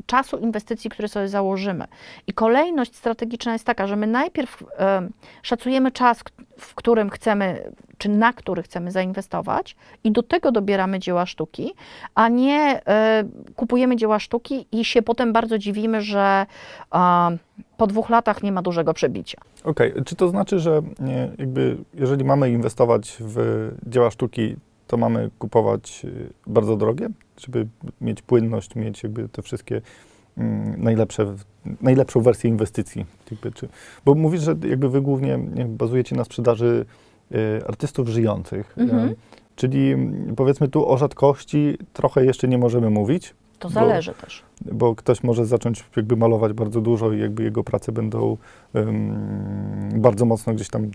czasu 0.05 0.37
inwestycji, 0.37 0.89
które 0.89 1.07
sobie 1.07 1.27
założymy. 1.27 1.85
I 2.27 2.33
kolejność 2.33 2.95
strategiczna 2.95 3.53
jest 3.53 3.65
taka, 3.65 3.87
że 3.87 3.95
my 3.95 4.07
najpierw 4.07 4.63
e, 4.79 5.09
szacujemy 5.41 5.91
czas, 5.91 6.23
w 6.59 6.75
którym 6.75 7.09
chcemy, 7.09 7.71
czy 7.97 8.09
na 8.09 8.33
który 8.33 8.63
chcemy 8.63 8.91
zainwestować, 8.91 9.75
i 10.03 10.11
do 10.11 10.23
tego 10.23 10.51
dobieramy 10.51 10.99
dzieła 10.99 11.25
sztuki, 11.25 11.73
a 12.15 12.29
nie 12.29 12.81
e, 12.87 13.23
kupujemy 13.55 13.95
dzieła 13.95 14.19
sztuki 14.19 14.65
i 14.71 14.85
się 14.85 15.01
potem 15.01 15.33
bardzo 15.33 15.57
dziwimy, 15.57 16.01
że 16.01 16.45
e, 16.95 17.37
po 17.77 17.87
dwóch 17.87 18.09
latach 18.09 18.43
nie 18.43 18.51
ma 18.51 18.61
dużego 18.61 18.93
przebicia. 18.93 19.41
Okej, 19.63 19.93
czy 20.05 20.15
to 20.15 20.29
znaczy, 20.29 20.59
że 20.59 20.81
nie, 20.99 21.31
jakby 21.37 21.77
jeżeli 21.93 22.23
mamy 22.23 22.51
inwestować 22.51 23.17
w 23.19 23.69
dzieła 23.87 24.11
sztuki, 24.11 24.55
to 24.87 24.97
mamy 24.97 25.29
kupować 25.39 26.05
y, 26.05 26.29
bardzo 26.47 26.77
drogie, 26.77 27.09
żeby 27.37 27.67
mieć 28.01 28.21
płynność, 28.21 28.75
mieć 28.75 29.03
jakby 29.03 29.29
te 29.29 29.41
wszystkie 29.41 29.81
mm, 30.37 30.83
najlepsze, 30.83 31.35
najlepszą 31.81 32.21
wersję 32.21 32.49
inwestycji. 32.49 33.05
Czy, 33.53 33.69
bo 34.05 34.15
mówisz, 34.15 34.41
że 34.41 34.55
jakby 34.69 34.89
wy 34.89 35.01
głównie 35.01 35.37
bazujecie 35.67 36.15
na 36.15 36.23
sprzedaży 36.23 36.85
y, 36.85 37.06
artystów 37.67 38.07
żyjących, 38.07 38.73
Mhm. 38.77 39.09
y, 39.09 39.15
czyli 39.55 39.91
mm, 39.91 40.35
powiedzmy 40.35 40.67
tu 40.67 40.89
o 40.89 40.97
rzadkości 40.97 41.77
trochę 41.93 42.25
jeszcze 42.25 42.47
nie 42.47 42.57
możemy 42.57 42.89
mówić, 42.89 43.35
To 43.59 43.67
Bo- 43.67 43.73
zależy 43.73 44.13
też. 44.13 44.43
bo 44.71 44.95
ktoś 44.95 45.23
może 45.23 45.45
zacząć 45.45 45.83
jakby 45.95 46.15
malować 46.15 46.53
bardzo 46.53 46.81
dużo 46.81 47.11
i 47.13 47.19
jakby 47.19 47.43
jego 47.43 47.63
prace 47.63 47.91
będą 47.91 48.37
ym, 48.75 49.15
bardzo 49.95 50.25
mocno 50.25 50.53
gdzieś 50.53 50.69
tam 50.69 50.83
y, 50.83 50.89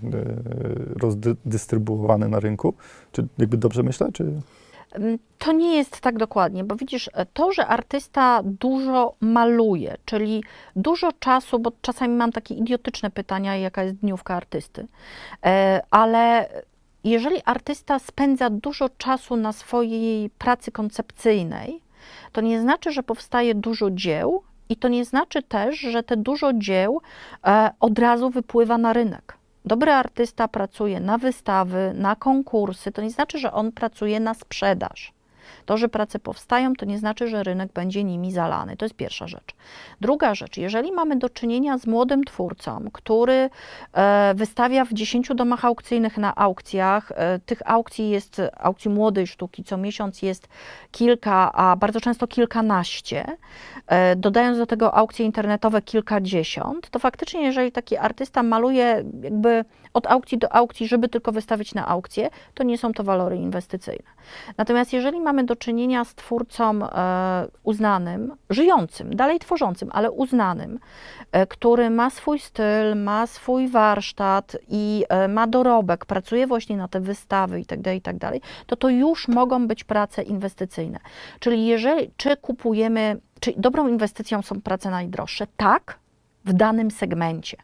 rozdystrybuowane 1.02 2.28
na 2.28 2.40
rynku. 2.40 2.74
Czy 3.12 3.26
jakby 3.38 3.56
dobrze 3.56 3.82
myślę, 3.82 4.12
czy... 4.12 4.32
To 5.38 5.52
nie 5.52 5.76
jest 5.76 6.00
tak 6.00 6.18
dokładnie, 6.18 6.64
bo 6.64 6.76
widzisz, 6.76 7.10
e, 7.12 7.26
to, 7.26 7.52
że 7.52 7.66
artysta 7.66 8.40
dużo 8.44 9.14
maluje, 9.20 9.96
czyli 10.04 10.44
dużo 10.76 11.12
czasu, 11.12 11.58
bo 11.58 11.72
czasami 11.82 12.14
mam 12.14 12.32
takie 12.32 12.54
idiotyczne 12.54 13.10
pytania, 13.10 13.56
jaka 13.56 13.82
jest 13.82 13.96
dniówka 13.96 14.34
artysty, 14.34 14.86
e, 15.44 15.80
ale 15.90 16.48
jeżeli 17.04 17.36
artysta 17.44 17.98
spędza 17.98 18.50
dużo 18.50 18.88
czasu 18.88 19.36
na 19.36 19.52
swojej 19.52 20.30
pracy 20.30 20.72
koncepcyjnej, 20.72 21.80
to 22.32 22.40
nie 22.40 22.60
znaczy, 22.60 22.92
że 22.92 23.02
powstaje 23.02 23.54
dużo 23.54 23.90
dzieł 23.90 24.42
i 24.68 24.76
to 24.76 24.88
nie 24.88 25.04
znaczy 25.04 25.42
też, 25.42 25.78
że 25.78 26.02
te 26.02 26.16
dużo 26.16 26.52
dzieł 26.52 27.00
e, 27.46 27.70
od 27.80 27.98
razu 27.98 28.30
wypływa 28.30 28.78
na 28.78 28.92
rynek. 28.92 29.41
Dobry 29.64 29.92
artysta 29.92 30.48
pracuje 30.48 31.00
na 31.00 31.18
wystawy, 31.18 31.92
na 31.94 32.16
konkursy, 32.16 32.92
to 32.92 33.02
nie 33.02 33.10
znaczy, 33.10 33.38
że 33.38 33.52
on 33.52 33.72
pracuje 33.72 34.20
na 34.20 34.34
sprzedaż. 34.34 35.12
To, 35.62 35.76
że 35.76 35.88
prace 35.88 36.18
powstają, 36.18 36.74
to 36.74 36.86
nie 36.86 36.98
znaczy, 36.98 37.28
że 37.28 37.42
rynek 37.42 37.72
będzie 37.72 38.04
nimi 38.04 38.32
zalany. 38.32 38.76
To 38.76 38.84
jest 38.84 38.94
pierwsza 38.94 39.26
rzecz. 39.26 39.54
Druga 40.00 40.34
rzecz, 40.34 40.56
jeżeli 40.56 40.92
mamy 40.92 41.16
do 41.16 41.28
czynienia 41.28 41.78
z 41.78 41.86
młodym 41.86 42.24
twórcą, 42.24 42.88
który 42.92 43.50
e, 43.92 44.34
wystawia 44.34 44.84
w 44.84 44.92
10 44.92 45.28
domach 45.34 45.64
aukcyjnych 45.64 46.18
na 46.18 46.34
aukcjach, 46.34 47.12
e, 47.14 47.38
tych 47.38 47.62
aukcji 47.64 48.10
jest, 48.10 48.42
aukcji 48.56 48.90
młodej 48.90 49.26
sztuki, 49.26 49.64
co 49.64 49.76
miesiąc 49.76 50.22
jest 50.22 50.48
kilka, 50.90 51.52
a 51.52 51.76
bardzo 51.76 52.00
często 52.00 52.26
kilkanaście, 52.26 53.26
e, 53.86 54.16
dodając 54.16 54.58
do 54.58 54.66
tego 54.66 54.94
aukcje 54.94 55.26
internetowe 55.26 55.82
kilkadziesiąt, 55.82 56.90
to 56.90 56.98
faktycznie, 56.98 57.42
jeżeli 57.42 57.72
taki 57.72 57.96
artysta 57.96 58.42
maluje 58.42 59.04
jakby 59.22 59.64
od 59.94 60.06
aukcji 60.06 60.38
do 60.38 60.52
aukcji, 60.52 60.88
żeby 60.88 61.08
tylko 61.08 61.32
wystawić 61.32 61.74
na 61.74 61.88
aukcję, 61.88 62.30
to 62.54 62.62
nie 62.62 62.78
są 62.78 62.92
to 62.92 63.04
walory 63.04 63.36
inwestycyjne. 63.36 64.10
Natomiast 64.56 64.92
jeżeli 64.92 65.20
mamy 65.20 65.44
do 65.44 65.51
czynienia 65.56 66.04
z 66.04 66.14
twórcą 66.14 66.88
e, 66.88 67.48
uznanym, 67.62 68.36
żyjącym, 68.50 69.16
dalej 69.16 69.38
tworzącym, 69.38 69.88
ale 69.92 70.10
uznanym, 70.10 70.78
e, 71.32 71.46
który 71.46 71.90
ma 71.90 72.10
swój 72.10 72.38
styl, 72.38 72.96
ma 72.96 73.26
swój 73.26 73.68
warsztat 73.68 74.56
i 74.68 75.04
e, 75.08 75.28
ma 75.28 75.46
dorobek, 75.46 76.06
pracuje 76.06 76.46
właśnie 76.46 76.76
na 76.76 76.88
te 76.88 77.00
wystawy 77.00 77.58
itd., 77.58 77.94
itd., 77.94 78.32
to 78.66 78.76
to 78.76 78.88
już 78.88 79.28
mogą 79.28 79.66
być 79.68 79.84
prace 79.84 80.22
inwestycyjne. 80.22 80.98
Czyli 81.40 81.66
jeżeli, 81.66 82.10
czy 82.16 82.36
kupujemy, 82.36 83.20
czy 83.40 83.52
dobrą 83.56 83.88
inwestycją 83.88 84.42
są 84.42 84.60
prace 84.60 84.90
najdroższe? 84.90 85.46
Tak, 85.56 85.98
w 86.44 86.52
danym 86.52 86.90
segmencie. 86.90 87.56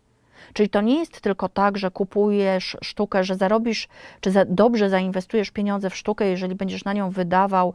Czyli 0.53 0.69
to 0.69 0.81
nie 0.81 0.99
jest 0.99 1.21
tylko 1.21 1.49
tak, 1.49 1.79
że 1.79 1.91
kupujesz 1.91 2.77
sztukę, 2.83 3.25
że 3.25 3.35
zarobisz, 3.35 3.89
czy 4.21 4.31
za, 4.31 4.45
dobrze 4.45 4.91
zainwestujesz 4.91 5.51
pieniądze 5.51 5.91
w 5.91 5.97
sztukę, 5.97 6.29
jeżeli 6.29 6.55
będziesz 6.55 6.85
na 6.85 6.93
nią 6.93 7.11
wydawał 7.11 7.75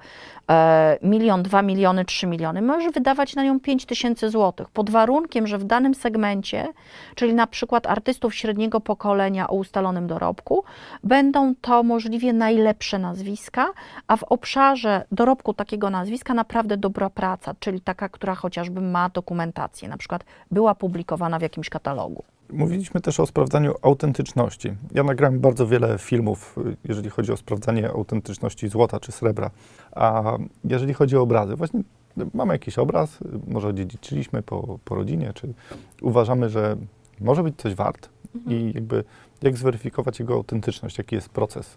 e, 0.50 0.98
milion, 1.01 1.44
dwa 1.44 1.62
miliony, 1.62 2.06
trzy 2.06 2.27
miliony. 2.27 2.62
Możesz 2.62 2.94
wydawać 2.94 3.36
na 3.36 3.44
nią 3.44 3.60
pięć 3.60 3.86
tysięcy 3.86 4.30
złotych, 4.30 4.70
pod 4.70 4.89
warunkiem, 4.89 5.48
że 5.48 5.58
w 5.58 5.63
danym 5.63 5.96
segmencie, 5.96 6.68
czyli 7.15 7.34
na 7.34 7.48
przykład 7.48 7.88
artystów 7.88 8.36
średniego 8.36 8.80
pokolenia 8.80 9.48
o 9.48 9.56
ustalonym 9.56 10.08
dorobku, 10.08 10.63
będą 11.03 11.53
to 11.62 11.84
możliwie 11.84 12.34
najlepsze 12.34 13.00
nazwiska, 13.00 13.74
a 14.08 14.18
w 14.18 14.24
obszarze 14.24 15.06
dorobku 15.12 15.53
takiego 15.53 15.89
nazwiska 15.89 16.34
naprawdę 16.34 16.77
dobra 16.77 17.10
praca, 17.10 17.56
czyli 17.60 17.82
taka, 17.82 18.10
która 18.10 18.36
chociażby 18.36 18.82
ma 18.82 19.10
dokumentację, 19.10 19.89
na 19.89 19.98
przykład 19.98 20.24
była 20.51 20.75
publikowana 20.75 21.39
w 21.39 21.42
jakimś 21.42 21.70
katalogu. 21.70 22.24
Mówiliśmy 22.53 23.01
też 23.01 23.19
o 23.19 23.25
sprawdzaniu 23.25 23.74
autentyczności. 23.81 24.74
Ja 24.91 25.03
nagrałem 25.03 25.39
bardzo 25.39 25.67
wiele 25.67 25.98
filmów, 25.98 26.55
y, 26.57 26.77
jeżeli 26.83 27.10
chodzi 27.10 27.31
o 27.31 27.38
sprawdzanie 27.38 27.89
autentyczności 27.89 28.67
złota 28.67 29.00
czy 29.00 29.12
srebra. 29.12 29.51
A 29.91 30.38
jeżeli 30.63 30.93
chodzi 30.93 31.17
o 31.17 31.22
obrazy, 31.22 31.55
właśnie 31.55 31.79
y, 31.79 32.25
mamy 32.33 32.53
jakiś 32.53 32.77
obraz, 32.77 33.22
y, 33.22 33.25
może 33.48 33.67
odziedziczyliśmy 33.67 34.41
po, 34.41 34.79
po 34.86 34.95
rodzinie, 34.95 35.31
czy 35.33 35.53
uważamy, 36.01 36.50
że 36.50 36.77
może 37.19 37.43
być 37.43 37.55
coś 37.57 37.75
wart 37.75 38.10
i 38.48 38.72
jakby 38.75 39.03
jak 39.41 39.57
zweryfikować 39.57 40.19
jego 40.19 40.33
autentyczność, 40.33 40.98
jaki 40.98 41.15
jest 41.15 41.29
proces, 41.29 41.75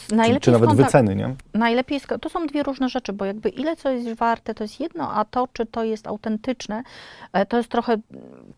tego, 0.00 0.40
czy, 0.40 0.50
nawet 0.50 0.70
skontak- 0.70 0.84
wyceny, 0.84 1.16
nie? 1.16 1.34
Najlepiej, 1.54 2.00
to 2.20 2.28
są 2.28 2.46
dwie 2.46 2.62
różne 2.62 2.88
rzeczy, 2.88 3.12
bo 3.12 3.24
jakby 3.24 3.48
ile 3.48 3.76
co 3.76 3.90
jest 3.90 4.18
warte, 4.18 4.54
to 4.54 4.64
jest 4.64 4.80
jedno, 4.80 5.12
a 5.12 5.24
to, 5.24 5.48
czy 5.52 5.66
to 5.66 5.84
jest 5.84 6.06
autentyczne, 6.06 6.82
e, 7.32 7.46
to 7.46 7.56
jest 7.56 7.68
trochę 7.68 7.96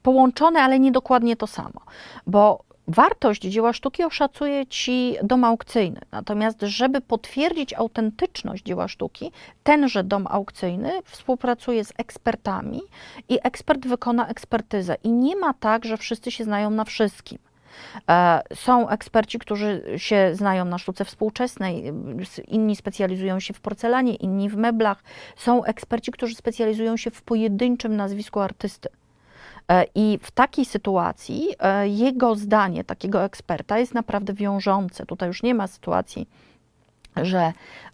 połączone, 0.03 0.61
ale 0.61 0.81
nie 0.81 0.93
dokładnie 0.93 1.37
to 1.37 1.47
samo. 1.47 1.81
Bo 2.27 2.69
wartość 2.89 3.43
dzieła 3.43 3.73
sztuki 3.73 4.05
oszacuje 4.05 4.67
ci 4.67 5.17
dom 5.23 5.45
aukcyjny. 5.45 6.01
Natomiast, 6.13 6.61
żeby 6.63 7.01
potwierdzić 7.01 7.75
autentyczność 7.75 8.65
dzieła 8.65 8.89
sztuki, 8.89 9.33
tenże 9.63 10.05
dom 10.05 10.27
aukcyjny 10.31 10.91
współpracuje 11.05 11.85
z 11.85 11.93
ekspertami 11.99 12.81
i 13.29 13.39
ekspert 13.43 13.87
wykona 13.87 14.29
ekspertyzę. 14.29 14.97
I 15.05 15.13
nie 15.13 15.37
ma 15.37 15.55
tak, 15.55 15.85
że 15.85 15.97
wszyscy 15.97 16.31
się 16.31 16.45
znają 16.45 16.71
na 16.71 16.85
wszystkim. 16.85 17.39
E, 18.11 18.43
Są 18.55 18.89
eksperci, 18.89 19.39
którzy 19.39 19.83
się 19.97 20.31
znają 20.35 20.65
na 20.65 20.79
sztuce 20.79 21.05
współczesnej, 21.05 21.93
inni 22.49 22.77
specjalizują 22.77 23.41
się 23.41 23.55
w 23.55 23.61
porcelanie, 23.61 24.15
inni 24.15 24.49
w 24.49 24.57
meblach. 24.57 25.03
Są 25.37 25.65
eksperci, 25.65 26.13
którzy 26.13 26.35
specjalizują 26.35 26.97
się 26.97 27.11
w 27.11 27.23
pojedynczym 27.23 27.97
nazwisku 27.97 28.41
artysty. 28.41 28.89
E, 29.69 29.85
I 29.95 30.19
w 30.23 30.31
takiej 30.31 30.65
sytuacji 30.65 31.49
e, 31.59 31.89
jego 31.89 32.35
zdanie 32.35 32.85
takiego 32.85 33.25
eksperta 33.25 33.79
jest 33.79 33.95
naprawdę 33.95 34.33
wiążące. 34.33 35.07
Tutaj 35.07 35.29
już 35.29 35.43
nie 35.43 35.55
ma 35.55 35.67
sytuacji, 35.67 36.29
że 37.25 37.53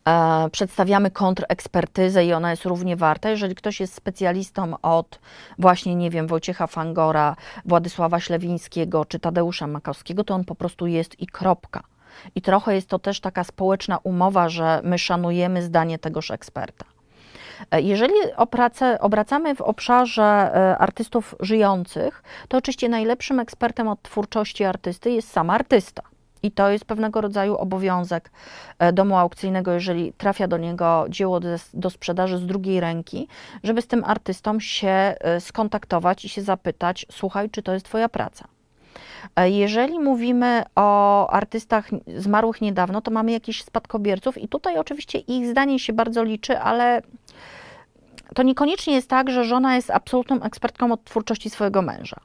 e, 0.08 0.50
przedstawiamy 0.52 1.10
kontrekspertyzę 1.10 2.24
i 2.24 2.32
ona 2.32 2.50
jest 2.50 2.64
równie 2.64 2.96
warta. 2.96 3.30
Jeżeli 3.30 3.54
ktoś 3.54 3.80
jest 3.80 3.94
specjalistą 3.94 4.74
od 4.82 5.18
właśnie, 5.58 5.94
nie 5.94 6.10
wiem, 6.10 6.26
Wojciecha 6.26 6.66
Fangora, 6.66 7.36
Władysława 7.64 8.20
Ślewińskiego 8.20 9.04
czy 9.04 9.18
Tadeusza 9.18 9.66
Makowskiego, 9.66 10.24
to 10.24 10.34
on 10.34 10.44
po 10.44 10.54
prostu 10.54 10.86
jest 10.86 11.20
i 11.20 11.26
kropka. 11.26 11.82
I 12.34 12.42
trochę 12.42 12.74
jest 12.74 12.88
to 12.88 12.98
też 12.98 13.20
taka 13.20 13.44
społeczna 13.44 13.98
umowa, 14.02 14.48
że 14.48 14.80
my 14.84 14.98
szanujemy 14.98 15.62
zdanie 15.62 15.98
tegoż 15.98 16.30
eksperta. 16.30 16.84
E, 17.70 17.80
Jeżeli 17.80 18.14
opracę, 18.36 19.00
obracamy 19.00 19.54
w 19.54 19.60
obszarze 19.60 20.22
e, 20.22 20.78
artystów 20.78 21.34
żyjących, 21.40 22.22
to 22.48 22.56
oczywiście 22.56 22.88
najlepszym 22.88 23.40
ekspertem 23.40 23.88
od 23.88 24.02
twórczości 24.02 24.64
artysty 24.64 25.10
jest 25.10 25.32
sam 25.32 25.50
artysta. 25.50 26.02
I 26.44 26.50
to 26.50 26.70
jest 26.70 26.84
pewnego 26.84 27.20
rodzaju 27.20 27.56
obowiązek 27.56 28.30
e, 28.78 28.92
domu 28.92 29.16
aukcyjnego, 29.16 29.72
jeżeli 29.72 30.12
trafia 30.12 30.48
do 30.48 30.58
niego 30.58 31.06
dzieło 31.08 31.40
do, 31.74 31.90
sprzedaży 31.90 32.38
z 32.38 32.46
drugiej 32.46 32.80
ręki, 32.80 33.28
żeby 33.62 33.82
z 33.82 33.86
tym 33.86 34.04
artystą 34.04 34.60
się 34.60 34.88
e, 34.88 35.40
skontaktować 35.40 36.24
i 36.24 36.28
się 36.28 36.42
zapytać: 36.42 37.06
Słuchaj, 37.10 37.50
czy 37.50 37.62
to 37.62 37.72
jest 37.72 37.86
Twoja 37.86 38.08
praca? 38.08 38.48
E, 39.36 39.50
Jeżeli 39.50 39.98
mówimy 39.98 40.62
o 40.74 41.30
artystach 41.30 41.90
zmarłych 42.16 42.60
niedawno, 42.60 43.00
to 43.00 43.10
mamy 43.10 43.32
jakichś 43.32 43.62
spadkobierców, 43.62 44.38
i 44.38 44.48
tutaj 44.48 44.78
oczywiście 44.78 45.18
ich 45.18 45.46
zdanie 45.46 45.78
się 45.78 45.92
bardzo 45.92 46.24
liczy, 46.24 46.58
ale 46.58 47.02
to 48.34 48.42
niekoniecznie 48.42 48.94
jest 48.94 49.08
tak, 49.08 49.30
że 49.30 49.44
żona 49.44 49.74
jest 49.76 49.90
absolutną 49.90 50.42
ekspertką 50.42 50.92
od 50.92 51.04
twórczości 51.04 51.50
swojego 51.50 51.82
męża. 51.82 52.16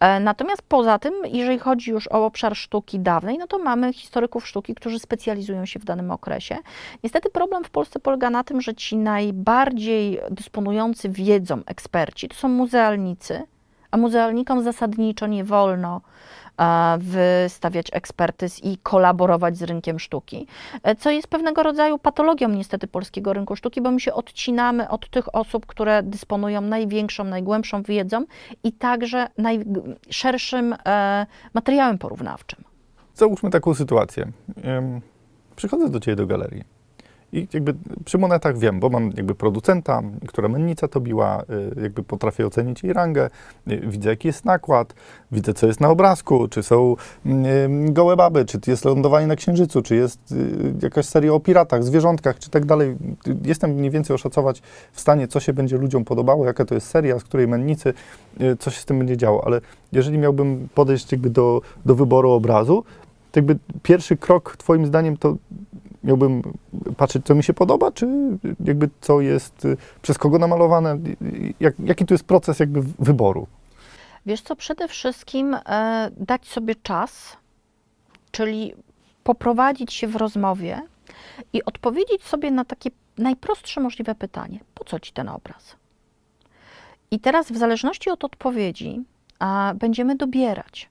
E, 0.00 0.20
Natomiast 0.20 0.62
poza 0.62 0.98
tym, 0.98 1.14
jeżeli 1.24 1.58
chodzi 1.58 1.90
już 1.90 2.08
o 2.08 2.26
obszar 2.26 2.56
sztuki 2.56 3.00
dawnej, 3.00 3.38
no 3.38 3.46
to 3.46 3.58
mamy 3.58 3.92
historyków 3.92 4.48
sztuki, 4.48 4.74
którzy 4.74 4.98
specjalizują 4.98 5.66
się 5.66 5.78
w 5.78 5.84
danym 5.84 6.10
okresie. 6.10 6.58
Niestety 7.04 7.30
problem 7.30 7.64
w 7.64 7.70
Polsce 7.70 8.00
polega 8.00 8.30
na 8.30 8.44
tym, 8.44 8.60
że 8.60 8.74
ci 8.74 8.96
najbardziej 8.96 10.20
dysponujący 10.30 11.08
wiedzą 11.08 11.60
eksperci 11.66 12.28
to 12.28 12.34
są 12.34 12.48
muzealnicy, 12.48 13.42
a 13.90 13.96
muzealnikom 13.96 14.62
zasadniczo 14.62 15.26
nie 15.26 15.44
wolno 15.44 16.00
wystawiać 16.98 17.86
ekspertyz 17.92 18.64
i 18.64 18.78
kolaborować 18.78 19.56
z 19.58 19.62
rynkiem 19.62 19.98
sztuki, 19.98 20.46
e, 20.82 20.96
co 20.96 21.10
jest 21.10 21.28
pewnego 21.28 21.62
rodzaju 21.62 21.98
patologią 21.98 22.48
niestety 22.48 22.86
polskiego 22.86 23.32
rynku 23.32 23.56
sztuki, 23.56 23.80
bo 23.80 23.90
my 23.90 24.00
się 24.00 24.14
odcinamy 24.14 24.88
od 24.88 25.10
tych 25.10 25.34
osób, 25.34 25.66
które 25.66 26.02
dysponują 26.02 26.60
największą, 26.60 27.24
najgłębszą 27.24 27.82
wiedzą 27.82 28.24
i 28.64 28.72
także 28.72 29.26
najszerszym 29.38 30.74
e, 30.86 31.26
materiałem 31.54 31.98
porównawczym. 31.98 32.64
Załóżmy 33.14 33.50
taką 33.50 33.74
sytuację. 33.74 34.32
Przychodzę 35.56 35.90
do 35.90 36.00
Ciebie 36.00 36.16
do 36.16 36.26
galerii 36.26 36.75
I 37.32 37.48
jakby 37.52 37.74
przy 38.04 38.18
monetach 38.18 38.58
wiem, 38.58 38.80
bo 38.80 38.88
mam 38.88 39.12
jakby 39.16 39.34
producenta, 39.34 40.02
która 40.26 40.48
mennica 40.48 40.88
to 40.88 41.00
biła, 41.00 41.42
y, 41.76 41.82
jakby 41.82 42.02
potrafię 42.02 42.46
ocenić 42.46 42.82
jej 42.82 42.92
rangę, 42.92 43.30
y, 43.70 43.80
widzę 43.86 44.10
jaki 44.10 44.28
jest 44.28 44.44
nakład, 44.44 44.94
widzę 45.32 45.54
co 45.54 45.66
jest 45.66 45.80
na 45.80 45.88
obrazku, 45.88 46.48
czy 46.48 46.62
są 46.62 46.96
y, 47.26 47.32
gołe 47.92 48.16
baby, 48.16 48.44
czy 48.44 48.58
jest 48.66 48.84
lądowanie 48.84 49.26
na 49.26 49.36
Księżycu, 49.36 49.82
czy 49.82 49.96
jest 49.96 50.34
jakaś 50.82 51.06
seria 51.06 51.32
o 51.32 51.40
piratach, 51.40 51.84
zwierzątkach, 51.84 52.38
czy 52.38 52.50
tak 52.50 52.64
dalej. 52.64 52.96
Jestem 53.44 53.70
mniej 53.70 53.90
więcej 53.90 54.14
oszacować 54.14 54.62
w 54.92 55.00
stanie, 55.00 55.28
co 55.28 55.40
się 55.40 55.52
będzie 55.52 55.78
ludziom 55.78 56.04
podobało, 56.04 56.46
jaka 56.46 56.64
to 56.64 56.74
jest 56.74 56.86
seria, 56.86 57.18
z 57.18 57.24
której 57.24 57.48
mennicy, 57.48 57.94
co 58.58 58.70
się 58.70 58.80
z 58.80 58.84
tym 58.84 58.98
będzie 58.98 59.16
działo. 59.16 59.46
Ale 59.46 59.60
jeżeli 59.92 60.18
miałbym 60.18 60.68
podejść 60.74 61.12
jakby 61.12 61.30
do, 61.30 61.62
do 61.86 61.94
wyboru 61.94 62.30
obrazu, 62.30 62.84
to 63.32 63.40
jakby 63.40 63.58
pierwszy 63.82 64.16
krok 64.16 64.56
twoim 64.56 64.86
zdaniem 64.86 65.16
to 65.16 65.36
miałbym 66.06 66.42
patrzeć, 66.96 67.26
co 67.26 67.34
mi 67.34 67.42
się 67.42 67.54
podoba, 67.54 67.92
czy 67.92 68.06
jakby 68.64 68.90
co 69.00 69.20
jest, 69.20 69.64
y, 69.64 69.76
przez 70.02 70.18
kogo 70.18 70.38
namalowane, 70.38 70.98
jak, 71.60 71.74
jaki 71.78 72.06
tu 72.06 72.14
jest 72.14 72.24
proces 72.24 72.58
jakby 72.58 72.82
wyboru? 72.98 73.46
Wiesz 74.26 74.42
co, 74.42 74.56
przede 74.56 74.88
wszystkim 74.88 75.54
e, 75.54 76.10
dać 76.16 76.46
sobie 76.46 76.74
czas, 76.74 77.36
czyli 78.30 78.74
poprowadzić 79.24 79.92
się 79.92 80.08
w 80.08 80.16
rozmowie 80.16 80.82
i 81.52 81.64
odpowiedzieć 81.64 82.24
sobie 82.24 82.50
na 82.50 82.64
takie 82.64 82.90
najprostsze 83.18 83.80
możliwe 83.80 84.14
pytanie: 84.14 84.60
po 84.74 84.84
co 84.84 85.00
ci 85.00 85.12
ten 85.12 85.28
obraz? 85.28 85.76
I 87.10 87.20
teraz, 87.20 87.52
w 87.52 87.56
zależności 87.56 88.10
od 88.10 88.24
odpowiedzi, 88.24 89.04
a, 89.38 89.74
będziemy 89.78 90.16
dobierać, 90.16 90.90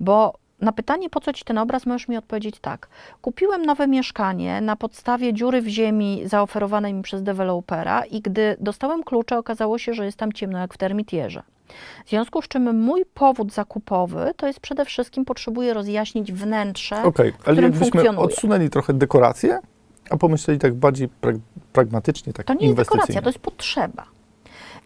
bo 0.00 0.38
na 0.60 0.72
pytanie, 0.72 1.10
po 1.10 1.20
co 1.20 1.32
ci 1.32 1.44
ten 1.44 1.58
obraz, 1.58 1.86
możesz 1.86 2.08
mi 2.08 2.16
odpowiedzieć 2.16 2.58
tak. 2.60 2.88
Kupiłem 3.22 3.66
nowe 3.66 3.86
mieszkanie 3.88 4.60
na 4.60 4.76
podstawie 4.76 5.32
dziury 5.32 5.62
w 5.62 5.66
ziemi 5.68 6.22
zaoferowanej 6.24 6.94
mi 6.94 7.02
przez 7.02 7.22
dewelopera 7.22 8.04
i 8.04 8.20
gdy 8.20 8.56
dostałem 8.60 9.02
klucze, 9.02 9.38
okazało 9.38 9.78
się, 9.78 9.94
że 9.94 10.04
jest 10.04 10.16
tam 10.18 10.32
ciemno 10.32 10.58
jak 10.58 10.74
w 10.74 10.78
termitierze. 10.78 11.42
W 12.06 12.08
związku 12.10 12.42
z 12.42 12.48
czym 12.48 12.80
mój 12.80 13.04
powód 13.14 13.52
zakupowy 13.52 14.32
to 14.36 14.46
jest 14.46 14.60
przede 14.60 14.84
wszystkim 14.84 15.24
potrzebuję 15.24 15.74
rozjaśnić 15.74 16.32
wnętrze. 16.32 17.02
Okej, 17.02 17.32
ale 17.44 17.56
którym 17.56 17.72
funkcjonuje. 17.72 18.18
odsunęli 18.18 18.70
trochę 18.70 18.92
dekorację, 18.94 19.58
a 20.10 20.16
pomyśleli 20.16 20.60
tak 20.60 20.74
bardziej 20.74 21.08
prag- 21.22 21.38
pragmatycznie, 21.72 22.32
tak 22.32 22.46
To 22.46 22.54
nie 22.54 22.66
jest 22.66 22.76
dekoracja, 22.78 23.22
to 23.22 23.28
jest 23.28 23.38
potrzeba. 23.38 24.04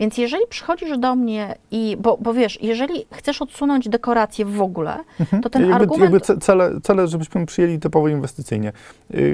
Więc 0.01 0.19
jeżeli 0.19 0.47
przychodzisz 0.49 0.99
do 0.99 1.17
mnie 1.17 1.55
i, 1.71 1.97
bo, 2.01 2.19
bo 2.21 2.35
wiesz, 2.35 2.63
jeżeli 2.63 3.07
chcesz 3.13 3.43
odsunąć 3.43 3.89
dekorację 3.89 4.45
w 4.45 4.63
ogóle, 4.63 4.99
to 5.43 5.51
ten 5.51 5.63
jakby, 5.63 5.75
argument... 5.75 6.03
jakby 6.03 6.19
ce- 6.19 6.41
cele, 6.41 6.81
cele, 6.83 7.09
żebyśmy 7.09 7.47
przyjęli 7.47 7.79
typowo 7.79 8.09
inwestycyjnie. 8.09 8.73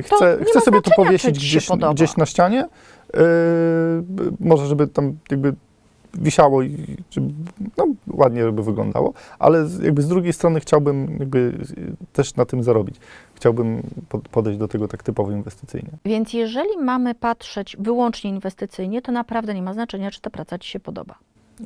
To 0.08 0.16
Chcę, 0.16 0.38
chcę 0.50 0.60
sobie 0.60 0.82
to 0.82 0.90
powiesić 0.96 1.38
gdzieś, 1.38 1.68
gdzieś 1.94 2.16
na 2.16 2.26
ścianie, 2.26 2.68
yy, 3.14 3.20
może 4.40 4.66
żeby 4.66 4.86
tam 4.86 5.18
jakby 5.30 5.54
wisiało 6.14 6.62
i 6.62 6.96
no, 7.78 7.86
ładnie 8.12 8.52
by 8.52 8.62
wyglądało, 8.62 9.12
ale 9.38 9.66
jakby 9.82 10.02
z 10.02 10.08
drugiej 10.08 10.32
strony 10.32 10.60
chciałbym 10.60 11.16
jakby 11.20 11.38
y, 11.38 11.96
też 12.12 12.36
na 12.36 12.44
tym 12.44 12.62
zarobić. 12.62 12.96
Chciałbym 13.36 13.82
po- 14.08 14.18
podejść 14.18 14.58
do 14.58 14.68
tego 14.68 14.88
tak 14.88 15.02
typowo 15.02 15.32
inwestycyjnie. 15.32 15.88
Więc 16.04 16.32
jeżeli 16.32 16.78
mamy 16.78 17.14
patrzeć 17.14 17.76
wyłącznie 17.78 18.30
inwestycyjnie, 18.30 19.02
to 19.02 19.12
naprawdę 19.12 19.54
nie 19.54 19.62
ma 19.62 19.72
znaczenia, 19.72 20.10
czy 20.10 20.20
ta 20.20 20.30
praca 20.30 20.58
ci 20.58 20.70
się 20.70 20.80
podoba. 20.80 21.14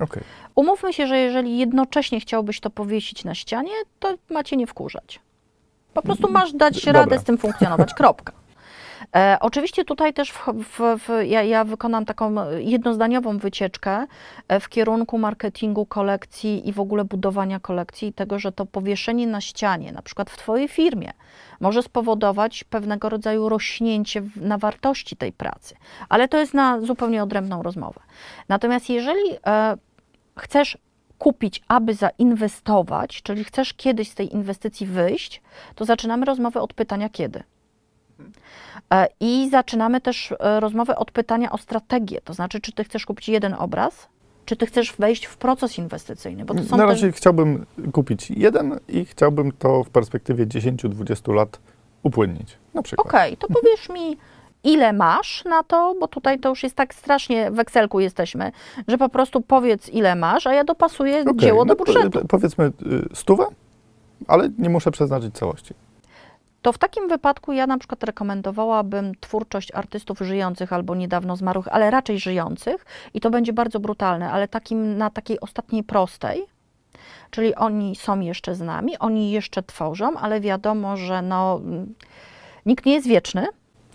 Okej. 0.01 0.23
Umówmy 0.55 0.93
się, 0.93 1.07
że 1.07 1.19
jeżeli 1.19 1.59
jednocześnie 1.59 2.21
chciałbyś 2.21 2.61
to 2.61 2.71
powiesić 2.71 3.25
na 3.25 3.35
ścianie, 3.35 3.73
to 4.01 4.15
macie 4.31 4.57
nie 4.57 4.67
wkurzać. 4.67 5.21
Po 5.95 6.03
prostu 6.03 6.33
masz 6.33 6.53
dać 6.53 6.85
Dobra. 6.85 7.01
radę 7.01 7.19
z 7.19 7.25
tym 7.25 7.39
funkcjonować. 7.39 7.95
Kropka. 7.95 8.33
E, 9.17 9.37
oczywiście 9.41 9.85
tutaj 9.85 10.15
też 10.15 10.33
w, 10.33 10.47
w, 10.47 11.01
w, 11.01 11.09
ja, 11.27 11.43
ja 11.43 11.65
wykonam 11.65 12.05
taką 12.05 12.35
jednozdaniową 12.59 13.39
wycieczkę 13.39 14.07
e, 14.49 14.61
w 14.61 14.69
kierunku 14.69 15.19
marketingu 15.19 15.87
kolekcji 15.87 16.69
i 16.69 16.73
w 16.73 16.81
ogóle 16.81 17.05
budowania 17.05 17.61
kolekcji 17.61 18.09
i 18.09 18.13
tego, 18.13 18.39
że 18.39 18.53
to 18.53 18.67
powieszenie 18.67 19.27
na 19.27 19.41
ścianie, 19.41 19.93
na 19.93 20.03
przykład 20.03 20.31
w 20.31 20.37
Twojej 20.37 20.69
firmie, 20.69 21.13
może 21.61 21.83
spowodować 21.83 22.65
pewnego 22.65 23.09
rodzaju 23.09 23.49
rośnięcie 23.49 24.23
na 24.37 24.59
wartości 24.59 25.17
tej 25.17 25.33
pracy. 25.33 25.75
Ale 26.09 26.29
to 26.29 26.39
jest 26.39 26.55
na 26.55 26.81
zupełnie 26.81 27.23
odrębną 27.23 27.63
rozmowę. 27.63 28.01
Natomiast 28.49 28.91
jeżeli 28.91 29.31
e, 29.47 29.77
chcesz 30.39 30.79
kupić, 31.19 31.63
aby 31.69 31.95
zainwestować, 31.95 33.23
czyli 33.23 33.45
chcesz 33.45 33.75
kiedyś 33.75 34.11
z 34.11 34.15
tej 34.15 34.35
inwestycji 34.35 34.87
wyjść, 34.87 35.43
to 35.75 35.85
zaczynamy 35.85 36.27
rozmowę 36.27 36.61
od 36.61 36.75
pytania 36.75 37.09
kiedy. 37.09 37.43
E, 38.95 39.07
I 39.21 39.49
zaczynamy 39.51 40.01
też 40.01 40.35
e, 40.41 40.61
rozmowę 40.61 40.97
od 40.97 41.11
pytania 41.11 41.53
o 41.53 41.59
strategię, 41.59 42.21
to 42.25 42.35
znaczy, 42.35 42.61
czy 42.61 42.73
ty 42.73 42.85
chcesz 42.85 43.07
kupić 43.07 43.29
jeden 43.29 43.55
obraz, 43.59 44.09
czy 44.45 44.57
ty 44.57 44.67
chcesz 44.67 44.93
wejść 44.99 45.25
w 45.27 45.37
proces 45.37 45.79
inwestycyjny, 45.79 46.45
bo 46.45 46.55
to 46.55 46.63
są 46.65 46.77
Na 46.77 46.83
te- 46.85 46.89
razie 46.91 47.13
chciałbym 47.13 47.67
kupić 47.93 48.31
jeden 48.31 48.81
i 48.89 49.05
chciałbym 49.05 49.53
to 49.53 49.85
w 49.85 49.91
perspektywie 49.91 50.47
10-20 50.47 51.35
lat 51.35 51.59
upłynnić. 52.03 52.59
Na 52.75 52.83
przykład. 52.83 53.07
Okej, 53.07 53.37
to 53.37 53.47
powiesz 53.49 53.89
mi, 53.89 54.17
ile 54.65 54.93
masz 54.93 55.45
na 55.45 55.63
to, 55.63 55.95
bo 56.01 56.09
tutaj 56.09 56.39
to 56.39 56.49
już 56.49 56.63
jest 56.63 56.75
tak 56.77 56.95
strasznie 56.95 57.51
w 57.51 57.59
Excelku 57.59 58.01
jesteśmy, 58.01 58.53
że 58.89 58.99
po 58.99 59.09
prostu 59.09 59.41
powiedz, 59.41 59.89
ile 59.89 60.15
masz, 60.15 60.47
a 60.47 60.55
ja 60.55 60.65
dopasuję 60.65 61.21
Okej, 61.21 61.37
dzieło 61.37 61.65
do 61.65 61.73
no 61.73 61.77
po- 61.77 61.85
budżetu. 61.85 62.11
po- 62.11 62.25
Powiedzmy 62.29 62.65
y, 62.65 62.73
stówę, 63.15 63.45
ale 64.29 64.49
nie 64.59 64.69
muszę 64.71 64.91
przeznaczyć 64.91 65.35
całości. 65.35 65.75
To 66.63 66.73
w 66.73 66.79
takim 66.79 67.09
wypadku 67.09 67.53
ja 67.53 67.67
na 67.67 67.79
przykład 67.79 68.05
rekomendowałabym 68.05 69.13
twórczość 69.21 69.75
artystów 69.75 70.19
żyjących 70.19 70.73
albo 70.73 70.95
niedawno 70.95 71.37
zmarłych, 71.37 71.69
ale 71.69 71.91
raczej 71.91 72.19
żyjących 72.19 72.87
i 73.15 73.21
to 73.21 73.31
będzie 73.31 73.53
bardzo 73.53 73.81
brutalne, 73.81 74.31
ale 74.31 74.49
takim 74.49 74.97
na 74.97 75.11
takiej 75.11 75.41
ostatniej 75.41 75.85
prostej, 75.85 76.43
czyli 77.31 77.55
oni 77.55 77.97
są 77.97 78.21
jeszcze 78.21 78.55
z 78.55 78.61
nami, 78.61 78.99
oni 78.99 79.31
jeszcze 79.31 79.63
tworzą, 79.63 80.17
ale 80.17 80.41
wiadomo, 80.41 80.97
że 80.97 81.23
no, 81.23 81.61
mm, 81.65 81.95
nikt 82.67 82.87
nie 82.87 82.95
jest 82.95 83.07
wieczny, 83.09 83.47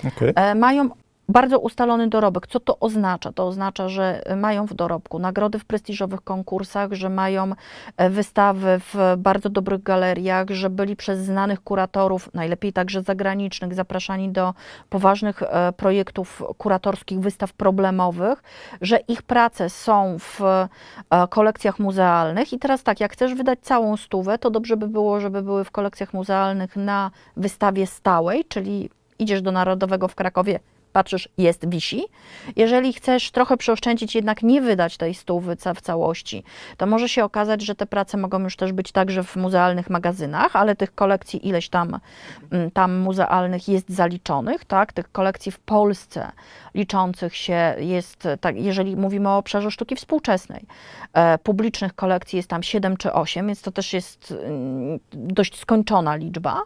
Okej. 0.08 0.34
E, 0.36 0.56
mają 0.56 0.90
bardzo 1.30 1.60
ustalony 1.60 2.08
dorobek. 2.08 2.48
Co 2.48 2.60
to 2.60 2.80
oznacza? 2.80 3.32
To 3.32 3.48
oznacza, 3.48 3.90
że 3.90 4.22
mają 4.36 4.66
w 4.66 4.74
dorobku 4.74 5.20
nagrody 5.20 5.60
w 5.60 5.66
prestiżowych 5.66 6.22
konkursach, 6.22 6.94
że 6.94 7.10
mają 7.10 7.52
e, 7.98 8.10
wystawy 8.10 8.80
w 8.80 9.16
bardzo 9.18 9.50
dobrych 9.50 9.84
galeriach, 9.84 10.50
że 10.50 10.70
byli 10.70 10.96
przez 10.96 11.20
znanych 11.20 11.64
kuratorów, 11.64 12.34
najlepiej 12.34 12.74
także 12.74 13.02
zagranicznych, 13.02 13.74
zapraszani 13.74 14.30
do 14.30 14.54
poważnych 14.90 15.44
e, 15.44 15.74
projektów 15.78 16.44
kuratorskich, 16.58 17.20
wystaw 17.20 17.54
problemowych, 17.54 18.44
że 18.82 18.98
ich 19.08 19.24
prace 19.24 19.70
są 19.70 20.18
w 20.20 20.42
e, 20.42 20.68
kolekcjach 21.30 21.80
muzealnych. 21.80 22.54
I 22.54 22.60
teraz 22.60 22.84
tak, 22.84 23.00
jak 23.00 23.14
chcesz 23.14 23.34
wydać 23.34 23.60
całą 23.62 23.98
stówę, 23.98 24.38
to 24.38 24.50
dobrze 24.50 24.78
by 24.78 24.88
było, 24.88 25.20
żeby 25.20 25.42
były 25.42 25.64
w 25.64 25.72
kolekcjach 25.72 26.14
muzealnych 26.14 26.76
na 26.76 27.12
wystawie 27.38 27.88
stałej, 27.88 28.46
czyli 28.46 28.90
idziesz 29.20 29.42
do 29.42 29.52
Narodowego 29.52 30.08
w 30.08 30.16
Krakowie, 30.16 30.60
patrzysz, 30.96 31.30
jest, 31.38 31.70
wisi. 31.70 32.04
Jeżeli 32.56 32.94
chcesz 32.94 33.32
trochę 33.32 33.58
przeoszczędzić, 33.58 34.16
jednak 34.16 34.44
nie 34.44 34.62
wydać 34.62 34.98
tej 34.98 35.14
stówy 35.14 35.56
w 35.76 35.82
całości, 35.82 36.44
to 36.78 36.86
może 36.86 37.10
się 37.10 37.24
okazać, 37.24 37.62
że 37.62 37.76
te 37.76 37.86
prace 37.86 38.18
mogą 38.18 38.40
już 38.40 38.56
też 38.56 38.72
być 38.72 38.92
także 38.92 39.24
w 39.24 39.36
muzealnych 39.36 39.90
magazynach, 39.90 40.56
ale 40.56 40.76
tych 40.76 40.96
kolekcji 40.96 41.48
ileś 41.48 41.70
tam, 41.70 42.00
mm, 42.52 42.72
tam 42.72 42.98
muzealnych 42.98 43.68
jest 43.68 43.90
zaliczonych, 43.90 44.66
tak? 44.66 44.94
Tych 44.94 45.12
kolekcji 45.12 45.52
w 45.52 45.60
Polsce 45.60 46.32
liczących 46.74 47.36
się 47.36 47.76
jest, 47.80 48.28
tak, 48.42 48.56
jeżeli 48.58 48.96
mówimy 48.96 49.30
o 49.30 49.38
obszarze 49.38 49.72
sztuki 49.72 49.96
współczesnej, 49.96 50.66
e, 51.14 51.38
publicznych 51.38 51.96
kolekcji 51.96 52.38
jest 52.38 52.50
tam 52.50 52.64
7 52.64 52.98
czy 52.98 53.14
8, 53.14 53.48
więc 53.48 53.62
to 53.62 53.72
też 53.72 53.94
jest 53.94 54.32
mm, 54.32 55.00
dość 55.14 55.60
skończona 55.60 56.16
liczba. 56.16 56.62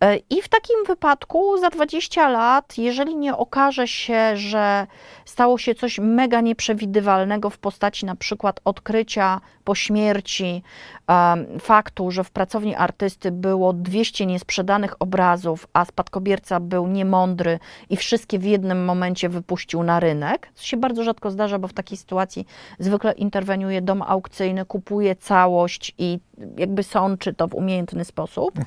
E, 0.00 0.16
I 0.16 0.42
w 0.42 0.48
takim 0.48 0.76
wypadku 0.86 1.58
za 1.58 1.70
20 1.70 2.28
lat, 2.28 2.78
jeżeli 2.78 3.16
nie 3.16 3.36
okaże 3.36 3.59
się, 3.86 4.36
że 4.36 4.86
stało 5.24 5.58
się 5.58 5.74
coś 5.74 5.98
mega 5.98 6.40
nieprzewidywalnego 6.40 7.50
w 7.50 7.58
postaci 7.58 8.06
na 8.06 8.16
przykład 8.16 8.60
odkrycia 8.64 9.40
po 9.64 9.74
śmierci 9.74 10.62
em, 11.06 11.46
faktu, 11.60 12.10
że 12.10 12.24
w 12.24 12.30
pracowni 12.30 12.74
artysty 12.74 13.30
było 13.30 13.72
200 13.72 14.26
niesprzedanych 14.26 15.02
obrazów, 15.02 15.66
a 15.72 15.84
spadkobierca 15.84 16.60
był 16.60 16.86
niemądry 16.86 17.58
i 17.90 17.96
wszystkie 17.96 18.38
w 18.38 18.44
jednym 18.44 18.84
momencie 18.84 19.28
wypuścił 19.28 19.82
na 19.82 20.00
rynek, 20.00 20.48
co 20.54 20.64
się 20.64 20.76
bardzo 20.76 21.04
rzadko 21.04 21.30
zdarza, 21.30 21.58
bo 21.58 21.68
w 21.68 21.72
takiej 21.72 21.98
sytuacji 21.98 22.46
zwykle 22.78 23.12
interweniuje 23.12 23.82
dom 23.82 24.02
aukcyjny, 24.02 24.64
kupuje 24.64 25.16
całość 25.16 25.94
i 25.98 26.18
jakby 26.56 26.82
sączy 26.82 27.34
to 27.34 27.48
w 27.48 27.54
umiejętny 27.54 28.04
sposób. 28.04 28.58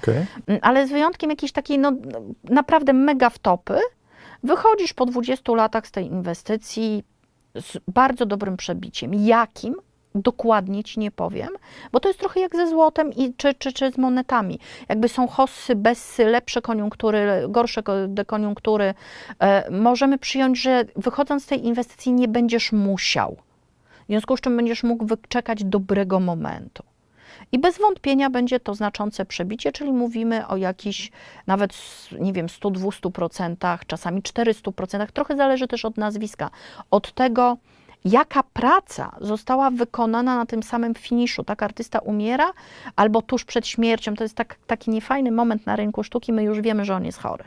Mm, 0.48 0.60
ale 0.62 0.88
z 0.88 0.92
wyjątkiem 0.92 1.30
jakiejś 1.30 1.52
takiej 1.52 1.80
no, 1.80 1.92
naprawdę 2.44 2.94
mega 2.94 3.30
wtopy, 3.30 3.80
wychodzisz 4.44 4.94
po 4.94 5.06
20 5.06 5.56
latach 5.56 5.88
z 5.88 5.92
tej 5.92 6.06
inwestycji 6.06 7.04
z 7.56 7.78
bardzo 7.88 8.26
dobrym 8.26 8.58
przebiciem. 8.58 9.14
Jakim? 9.14 9.76
dokładnie 10.16 10.84
ci 10.84 11.00
nie 11.00 11.12
powiem, 11.12 11.50
bo 11.92 12.00
to 12.00 12.10
jest 12.10 12.20
trochę 12.20 12.40
jak 12.40 12.56
ze 12.56 12.68
złotem 12.68 13.14
i, 13.14 13.34
czy, 13.34 13.54
czy, 13.54 13.74
czy 13.74 13.92
z 13.92 13.98
monetami. 13.98 14.60
Jakby 14.90 15.10
są 15.10 15.28
hossy, 15.28 15.76
bessy, 15.76 16.26
lepsze 16.26 16.62
koniunktury, 16.62 17.46
gorsze 17.50 17.84
ko- 17.84 18.08
dekoniunktury. 18.08 18.94
E, 19.40 19.72
możemy 19.72 20.18
przyjąć, 20.18 20.62
że 20.62 20.86
wychodząc 20.96 21.44
z 21.44 21.48
tej 21.48 21.66
inwestycji 21.66 22.14
nie 22.14 22.28
będziesz 22.28 22.72
musiał. 22.72 23.38
W 24.04 24.06
związku 24.08 24.38
z 24.38 24.42
czym 24.42 24.58
będziesz 24.58 24.84
mógł 24.84 25.06
wyczekać 25.06 25.64
dobrego 25.64 26.20
momentu. 26.20 26.84
I 27.52 27.60
bez 27.60 27.78
wątpienia 27.78 28.30
będzie 28.30 28.60
to 28.60 28.76
znaczące 28.76 29.26
przebicie, 29.26 29.72
czyli 29.72 29.94
mówimy 29.94 30.48
o 30.48 30.58
jakichś 30.58 31.12
nawet, 31.48 31.74
nie 32.20 32.34
wiem, 32.34 32.48
100-200%, 32.48 33.78
czasami 33.88 34.22
400%. 34.22 35.08
Trochę 35.14 35.36
zależy 35.36 35.68
też 35.68 35.86
od 35.86 35.98
nazwiska, 35.98 36.50
od 36.92 37.14
tego, 37.14 37.58
jaka 38.06 38.44
praca 38.44 39.16
została 39.22 39.72
wykonana 39.72 40.38
na 40.38 40.46
tym 40.46 40.64
samym 40.64 40.96
finiszu. 40.96 41.44
Tak, 41.44 41.64
artysta 41.64 42.00
umiera 42.00 42.54
albo 42.96 43.22
tuż 43.22 43.46
przed 43.46 43.68
śmiercią. 43.68 44.16
To 44.16 44.24
jest 44.24 44.36
tak, 44.36 44.56
taki 44.68 44.92
niefajny 44.92 45.32
moment 45.32 45.66
na 45.66 45.76
rynku 45.76 46.04
sztuki, 46.04 46.34
my 46.34 46.44
już 46.44 46.62
wiemy, 46.62 46.86
że 46.86 46.96
on 46.96 47.06
jest 47.06 47.20
chory. 47.20 47.44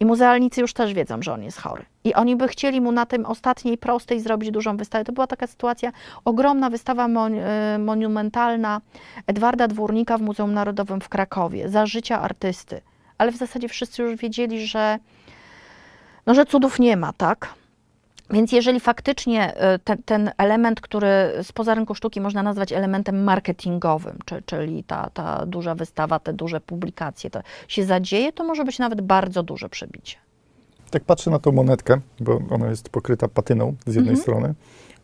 I 0.00 0.06
muzealnicy 0.06 0.60
już 0.60 0.72
też 0.72 0.94
wiedzą, 0.94 1.22
że 1.22 1.32
on 1.32 1.42
jest 1.42 1.60
chory. 1.60 1.84
I 2.04 2.14
oni 2.14 2.36
by 2.36 2.48
chcieli 2.48 2.80
mu 2.80 2.92
na 2.92 3.06
tym 3.06 3.26
ostatniej 3.26 3.78
prostej 3.78 4.20
zrobić 4.20 4.50
dużą 4.50 4.76
wystawę. 4.76 5.04
To 5.04 5.12
była 5.12 5.26
taka 5.26 5.46
sytuacja, 5.46 5.92
ogromna 6.24 6.70
wystawa 6.70 7.08
mon, 7.08 7.34
y, 7.34 7.78
monumentalna 7.78 8.80
Edwarda 9.26 9.68
Dwórnika 9.68 10.18
w 10.18 10.22
Muzeum 10.22 10.54
Narodowym 10.54 11.00
w 11.00 11.08
Krakowie, 11.08 11.68
za 11.68 11.86
życia 11.86 12.20
artysty. 12.20 12.80
Ale 13.18 13.32
w 13.32 13.36
zasadzie 13.36 13.68
wszyscy 13.68 14.02
już 14.02 14.16
wiedzieli, 14.16 14.66
że, 14.66 14.98
no, 16.26 16.34
że 16.34 16.46
cudów 16.46 16.78
nie 16.78 16.96
ma, 16.96 17.12
tak? 17.12 17.54
Więc 18.32 18.52
jeżeli 18.52 18.80
faktycznie 18.80 19.54
ten, 19.84 20.02
ten, 20.02 20.30
element, 20.38 20.80
który 20.80 21.08
spoza 21.42 21.74
rynku 21.74 21.94
sztuki 21.94 22.20
można 22.20 22.42
nazwać 22.42 22.72
elementem 22.72 23.24
marketingowym, 23.24 24.18
czy, 24.24 24.42
czyli 24.46 24.84
ta, 24.84 25.10
ta 25.10 25.46
duża 25.46 25.74
wystawa, 25.74 26.18
te 26.18 26.32
duże 26.32 26.60
publikacje, 26.60 27.30
to 27.30 27.40
się 27.68 27.84
zadzieje, 27.84 28.32
to 28.32 28.44
może 28.44 28.64
być 28.64 28.78
nawet 28.78 29.00
bardzo 29.00 29.42
duże 29.42 29.68
przebicie. 29.68 30.16
Tak 30.90 31.04
patrzę 31.04 31.30
na 31.30 31.38
tą 31.38 31.52
monetkę, 31.52 32.00
bo 32.20 32.40
ona 32.50 32.68
jest 32.68 32.88
pokryta 32.88 33.28
patyną 33.28 33.74
z 33.86 33.94
jednej 33.94 34.14
Mhm. 34.14 34.16
strony, 34.22 34.54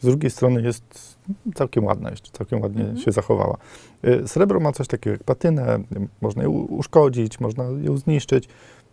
z 0.00 0.06
drugiej 0.06 0.30
strony 0.30 0.62
jest 0.62 1.16
całkiem 1.54 1.84
ładna 1.84 2.10
jeszcze, 2.10 2.30
całkiem 2.32 2.62
ładnie 2.62 2.80
Mhm. 2.82 2.98
się 2.98 3.12
zachowała. 3.12 3.56
Y, 4.04 4.28
Srebro 4.28 4.60
ma 4.60 4.72
coś 4.72 4.86
takiego 4.86 5.14
jak 5.14 5.24
patynę, 5.24 5.78
można 6.20 6.42
ją 6.42 6.50
uszkodzić, 6.50 7.40
można 7.40 7.64
ją 7.82 7.96
zniszczyć. 7.96 8.48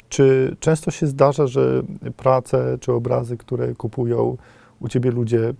Czy 0.10 0.56
często 0.60 0.92
się 0.92 1.08
zdarza, 1.08 1.48
że 1.48 1.82
prace 2.18 2.78
czy 2.82 2.94
obrazy, 2.94 3.38
które 3.38 3.76
kupują 3.76 4.38
u 4.80 4.88
ciebie 4.88 5.12
ludzie, 5.12 5.40
y, 5.40 5.54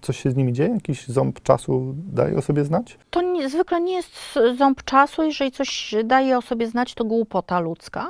coś 0.00 0.22
się 0.22 0.30
z 0.30 0.36
nimi 0.36 0.52
dzieje? 0.52 0.70
Jakiś 0.70 1.08
ząb 1.08 1.42
czasu 1.42 1.94
daje 1.96 2.36
o 2.36 2.42
sobie 2.42 2.64
znać? 2.64 2.98
To 3.10 3.22
nie, 3.22 3.48
zwykle 3.48 3.80
nie 3.80 3.92
jest 3.92 4.38
ząb 4.58 4.84
czasu, 4.84 5.22
jeżeli 5.22 5.52
coś 5.52 5.94
daje 6.04 6.38
o 6.38 6.42
sobie 6.42 6.66
znać, 6.66 6.94
to 6.94 7.04
głupota 7.04 7.60
ludzka 7.60 8.08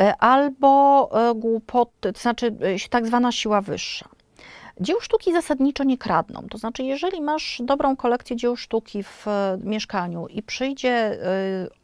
e, 0.00 0.16
albo 0.16 1.10
e, 1.30 1.34
głupoty, 1.34 2.12
to 2.12 2.20
znaczy 2.20 2.46
e, 2.46 2.88
tak 2.90 3.06
zwana 3.06 3.32
siła 3.32 3.60
wyższa. 3.60 4.13
Dzieł 4.80 5.00
sztuki 5.00 5.32
zasadniczo 5.32 5.84
nie 5.84 5.98
kradną. 5.98 6.46
To 6.50 6.58
znaczy, 6.58 6.82
jeżeli 6.82 7.20
masz 7.20 7.62
dobrą 7.64 7.96
kolekcję 7.96 8.36
dzieł 8.36 8.56
sztuki 8.56 9.02
w 9.02 9.28
e, 9.28 9.58
mieszkaniu 9.62 10.26
i 10.26 10.42
przyjdzie 10.42 10.90
e, 10.90 11.18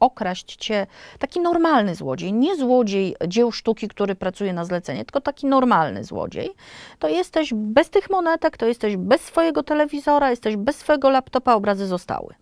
okraść 0.01 0.57
cię 0.57 0.87
taki 1.19 1.41
normalny 1.41 1.95
złodziej, 1.95 2.33
nie 2.33 2.57
złodziej 2.57 3.17
dzieł 3.29 3.53
sztuki, 3.53 3.89
który 3.89 4.15
pracuje 4.15 4.53
na 4.53 4.65
zlecenie, 4.65 5.05
tylko 5.05 5.21
taki 5.21 5.47
normalny 5.47 6.05
złodziej, 6.05 6.51
to 6.99 7.09
jesteś 7.09 7.53
bez 7.55 7.91
tych 7.91 8.11
monetek, 8.11 8.57
to 8.57 8.67
jesteś 8.67 8.97
bez 8.97 9.21
swojego 9.21 9.63
telewizora, 9.63 10.31
jesteś 10.31 10.57
bez 10.57 10.77
swojego 10.77 11.11
laptopa, 11.11 11.55
obrazy 11.55 11.87
zostały 11.87 12.35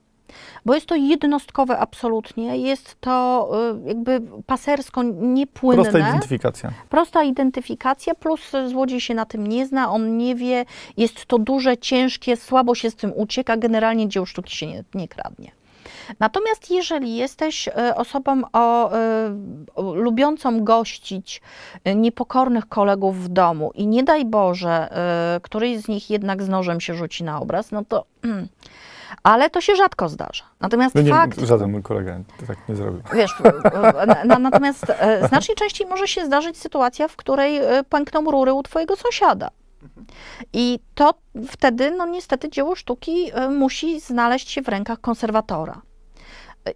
bo 0.65 0.75
jest 0.75 0.87
to 0.87 0.95
jednostkowe 0.95 1.79
absolutnie, 1.79 2.59
jest 2.59 2.97
to 3.01 3.51
y, 3.85 3.89
jakby 3.89 4.21
pasersko 4.47 5.03
niepłynne. 5.03 5.83
Prosta 5.83 5.99
identyfikacja. 5.99 6.73
Prosta 6.89 7.23
identyfikacja, 7.23 8.15
plus 8.15 8.41
złodziej 8.67 9.01
się 9.01 9.15
na 9.15 9.27
tym 9.27 9.47
nie 9.47 9.67
zna, 9.67 9.91
on 9.91 10.17
nie 10.17 10.35
wie, 10.35 10.65
jest 10.97 11.27
to 11.27 11.39
duże, 11.39 11.77
ciężkie, 11.77 12.37
słabo 12.37 12.75
się 12.75 12.91
z 12.91 12.95
tym 12.95 13.13
ucieka, 13.17 13.57
generalnie 13.57 14.09
dzieł 14.09 14.27
sztuki 14.27 14.57
się 14.57 14.67
nie, 14.67 14.85
nie 14.95 15.09
kradnie. 15.09 15.59
Natomiast 16.21 16.71
jeżeli 16.71 17.17
jesteś 17.17 17.69
e, 17.69 17.95
osobą 17.95 18.43
o, 18.53 18.93
e, 18.93 18.99
o, 19.75 19.95
lubiącą 19.95 20.65
gościć 20.65 21.43
niepokornych 21.97 22.69
kolegów 22.69 23.25
w 23.25 23.29
domu 23.29 23.71
i 23.75 23.87
nie 23.87 24.05
daj 24.05 24.25
Boże, 24.25 24.89
któryś 25.43 25.79
z 25.79 25.89
nich 25.89 26.11
jednak 26.11 26.43
z 26.43 26.49
nożem 26.49 26.81
się 26.81 26.95
rzuci 26.95 27.25
na 27.25 27.41
obraz, 27.41 27.73
no 27.73 27.85
to... 27.85 28.05
Ale 29.23 29.51
to 29.51 29.61
się 29.61 29.77
rzadko 29.77 30.09
zdarza. 30.09 30.45
Natomiast 30.61 30.95
No 30.95 31.01
nie, 31.01 31.11
fakt, 31.11 31.41
żaden 31.41 31.71
mój 31.71 31.83
kolega 31.83 32.19
tak 32.47 32.69
nie 32.69 32.77
zrobił. 32.77 33.03
Wiesz, 33.15 33.35
e, 33.45 34.07
na- 34.07 34.25
na, 34.25 34.39
natomiast 34.39 34.91
e, 34.91 35.29
znacznie 35.29 35.55
częściej 35.55 35.87
może 35.87 36.09
się 36.09 36.27
zdarzyć 36.27 36.59
sytuacja, 36.59 37.09
w 37.09 37.17
której 37.17 37.57
e, 37.57 37.85
pękną 37.89 38.31
rury 38.31 38.53
u 38.53 38.63
twojego 38.63 38.97
sąsiada. 38.97 39.51
I 40.53 40.79
to 40.95 41.15
wtedy, 41.49 41.91
no 41.91 42.07
niestety, 42.07 42.51
dzieło 42.51 42.75
sztuki 42.75 43.31
musi 43.51 44.01
znaleźć 44.01 44.51
się 44.51 44.63
w 44.63 44.69
rękach 44.69 45.01
konserwatora. 45.01 45.81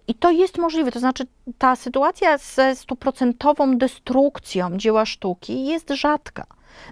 I 0.09 0.14
to 0.14 0.31
jest 0.31 0.59
możliwe, 0.59 0.92
to 0.92 1.01
znaczy 1.01 1.25
ta 1.59 1.77
sytuacja 1.77 2.38
ze 2.38 2.77
stuprocentową 2.77 3.79
destrukcją 3.79 4.77
dzieła 4.77 5.07
sztuki 5.07 5.66
jest 5.66 5.90
rzadka. 5.90 6.45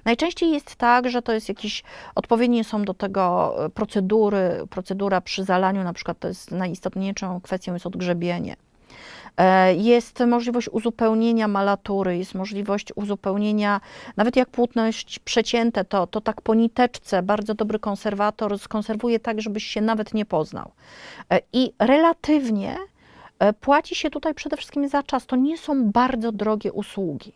Najczęściej 0.05 0.51
jest 0.51 0.77
tak, 0.77 1.11
że 1.11 1.23
to 1.23 1.33
jest 1.33 1.49
jakieś, 1.49 1.83
odpowiednie 2.15 2.65
są 2.65 2.85
do 2.85 2.95
tego 2.95 3.55
e, 3.65 3.69
procedury, 3.69 4.63
procedura 4.71 5.21
przy 5.21 5.45
zalaniu, 5.45 5.85
na 5.85 5.93
przykład 5.93 6.19
to 6.19 6.29
jest 6.29 6.51
najistotniejszą 6.51 7.41
kwestią 7.41 7.73
jest 7.73 7.87
odgrzebienie. 7.87 8.57
E, 9.37 9.75
Jest 9.75 10.21
możliwość 10.21 10.69
uzupełnienia 10.69 11.49
malatury, 11.49 12.19
jest 12.19 12.35
możliwość 12.35 12.93
uzupełnienia, 12.95 13.81
nawet 14.17 14.37
jak 14.37 14.49
płótno 14.51 14.87
jest 14.87 15.05
przecięte, 15.25 15.85
to, 15.85 16.07
to 16.07 16.21
tak 16.21 16.41
po 16.41 16.55
niteczce 16.55 17.23
bardzo 17.23 17.55
dobry 17.55 17.79
konserwator 17.79 18.59
skonserwuje 18.59 19.21
tak, 19.21 19.41
żebyś 19.41 19.65
się 19.65 19.81
nawet 19.81 20.15
nie 20.15 20.25
poznał. 20.25 20.71
E, 21.31 21.41
I 21.53 21.73
relatywnie 21.79 22.77
płaci 23.61 23.95
się 23.95 24.11
tutaj 24.11 24.35
przede 24.35 24.57
wszystkim 24.57 24.89
za 24.89 25.03
czas. 25.03 25.27
To 25.27 25.37
nie 25.37 25.59
są 25.59 25.91
bardzo 25.91 26.33
drogie 26.33 26.73
usługi. 26.73 27.33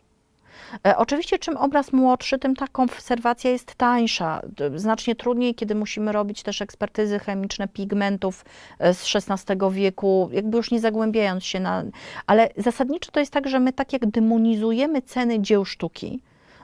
E, 0.87 0.97
Oczywiście, 0.97 1.39
czym 1.39 1.57
obraz 1.57 1.93
młodszy, 1.93 2.39
tym 2.39 2.55
ta 2.55 2.67
konserwacja 2.67 3.51
jest 3.51 3.75
tańsza. 3.75 4.41
Znacznie 4.75 5.15
trudniej, 5.15 5.55
kiedy 5.55 5.75
musimy 5.75 6.11
robić 6.11 6.43
też 6.43 6.61
ekspertyzy 6.61 7.19
chemiczne 7.19 7.67
pigmentów 7.67 8.45
e, 8.79 8.93
z 8.93 9.15
XVI 9.15 9.55
wieku, 9.71 10.29
jakby 10.31 10.57
już 10.57 10.71
nie 10.71 10.79
zagłębiając 10.79 11.43
się 11.45 11.59
na. 11.59 11.83
Ale 12.27 12.49
zasadniczo 12.57 13.11
to 13.11 13.19
jest 13.19 13.31
tak, 13.31 13.47
że 13.47 13.59
my 13.59 13.73
tak 13.73 13.93
jak 13.93 14.05
demonizujemy 14.05 15.01
ceny 15.01 15.39
dzieł 15.39 15.65
sztuki, 15.65 16.19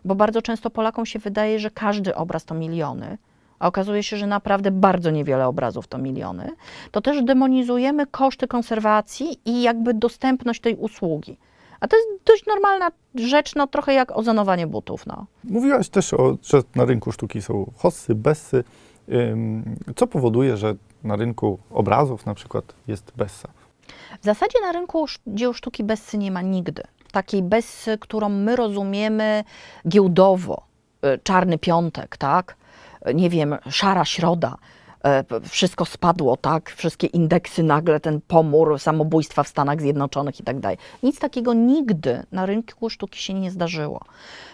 bo 0.06 0.16
bardzo 0.16 0.42
często 0.42 0.70
Polakom 0.70 1.06
się 1.06 1.20
wydaje, 1.20 1.60
że 1.60 1.72
każdy 1.72 2.16
obraz 2.16 2.46
to 2.46 2.56
miliony. 2.56 3.18
A 3.60 3.68
okazuje 3.68 4.04
się, 4.04 4.18
że 4.18 4.28
naprawdę 4.28 4.72
bardzo 4.72 5.12
niewiele 5.12 5.48
obrazów 5.48 5.88
to 5.88 5.98
miliony, 5.98 6.52
to 6.92 7.02
też 7.02 7.24
demonizujemy 7.24 8.08
koszty 8.08 8.48
konserwacji 8.48 9.40
i 9.46 9.62
jakby 9.62 9.94
dostępność 9.94 10.62
tej 10.62 10.76
usługi. 10.76 11.38
A 11.82 11.88
to 11.88 11.98
jest 11.98 12.08
dość 12.26 12.46
normalna 12.46 12.92
rzecz, 13.16 13.56
no 13.56 13.68
trochę 13.68 13.94
jak 13.94 14.12
ozonowanie 14.18 14.68
butów. 14.68 15.06
No. 15.06 15.26
Mówiłaś 15.44 15.90
też, 15.90 16.14
o, 16.14 16.38
że 16.44 16.62
na 16.76 16.86
rynku 16.86 17.12
sztuki 17.12 17.42
są 17.42 17.72
hossy, 17.78 18.16
bessy. 18.16 18.64
Co 19.96 20.08
powoduje, 20.08 20.58
że 20.58 20.76
na 21.04 21.16
rynku 21.16 21.60
obrazów 21.72 22.26
na 22.26 22.34
przykład 22.34 22.74
jest 22.88 23.12
bessa? 23.16 23.50
W 24.22 24.26
zasadzie 24.26 24.62
na 24.62 24.72
rynku 24.72 25.06
dzieł 25.28 25.54
sztuki 25.54 25.84
bessy 25.84 26.18
nie 26.18 26.32
ma 26.32 26.42
nigdy. 26.42 26.84
Takiej 27.12 27.44
bessy, 27.44 27.98
którą 27.98 28.30
my 28.30 28.56
rozumiemy 28.56 29.44
giełdowo. 29.88 30.64
Y, 31.06 31.20
Czarny 31.24 31.58
piątek, 31.58 32.18
tak? 32.18 32.56
Y, 33.10 33.14
Nie 33.14 33.30
wiem, 33.30 33.56
szara 33.70 34.06
środa. 34.06 34.56
P- 35.02 35.42
Wszystko 35.50 35.86
spadło, 35.86 36.38
tak? 36.38 36.70
Wszystkie 36.70 37.08
indeksy 37.08 37.64
nagle, 37.64 38.00
ten 38.00 38.22
pomór 38.28 38.80
samobójstwa 38.80 39.44
w 39.44 39.48
Stanach 39.48 39.82
Zjednoczonych 39.82 40.40
i 40.40 40.44
tak 40.44 40.60
dalej. 40.60 40.78
Nic 41.04 41.20
takiego 41.20 41.54
nigdy 41.54 42.24
na 42.32 42.46
rynku 42.46 42.90
sztuki 42.90 43.20
się 43.20 43.34
nie 43.34 43.52
zdarzyło. 43.52 44.02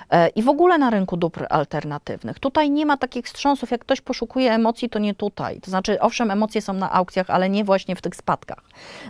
E, 0.09 0.27
I 0.29 0.43
w 0.43 0.49
ogóle 0.49 0.77
na 0.77 0.89
rynku 0.89 1.17
dóbr 1.17 1.45
alternatywnych. 1.49 2.39
Tutaj 2.39 2.69
nie 2.71 2.85
ma 2.85 2.97
takich 2.97 3.25
wstrząsów, 3.25 3.71
jak 3.71 3.81
ktoś 3.81 4.01
poszukuje 4.01 4.53
emocji, 4.53 4.89
to 4.89 4.99
nie 4.99 5.13
tutaj. 5.15 5.61
To 5.61 5.71
znaczy, 5.71 5.99
owszem, 6.01 6.31
emocje 6.31 6.61
są 6.61 6.73
na 6.73 6.91
aukcjach, 6.91 7.29
ale 7.29 7.49
nie 7.49 7.63
właśnie 7.63 7.95
w 7.95 8.01
tych 8.01 8.15
spadkach. 8.15 8.63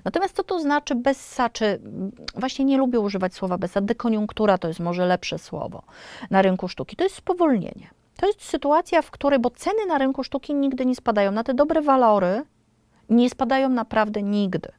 Natomiast 0.06 0.36
co 0.36 0.44
to 0.44 0.60
znaczy 0.60 0.96
bessa, 0.96 1.50
czy 1.50 1.66
mm, 1.66 2.12
właśnie 2.36 2.66
nie 2.66 2.78
lubię 2.78 3.00
używać 3.00 3.34
słowa 3.34 3.58
bessa, 3.58 3.82
dekoniunktura 3.82 4.58
to 4.58 4.68
jest 4.68 4.80
może 4.80 5.06
lepsze 5.06 5.40
słowo 5.40 5.84
na 6.30 6.42
rynku 6.42 6.68
sztuki. 6.68 6.96
To 6.96 7.04
jest 7.04 7.16
spowolnienie. 7.16 7.88
To 8.18 8.28
jest 8.28 8.44
sytuacja, 8.44 9.02
w 9.02 9.12
której, 9.12 9.40
bo 9.40 9.50
ceny 9.50 9.86
na 9.88 9.98
rynku 9.98 10.24
sztuki 10.24 10.56
nigdy 10.56 10.86
nie 10.86 10.96
spadają, 10.96 11.32
na 11.32 11.44
te 11.44 11.54
dobre 11.54 11.82
walory 11.82 12.44
nie 13.10 13.30
spadają 13.30 13.70
naprawdę 13.70 14.24
nigdy. 14.24 14.72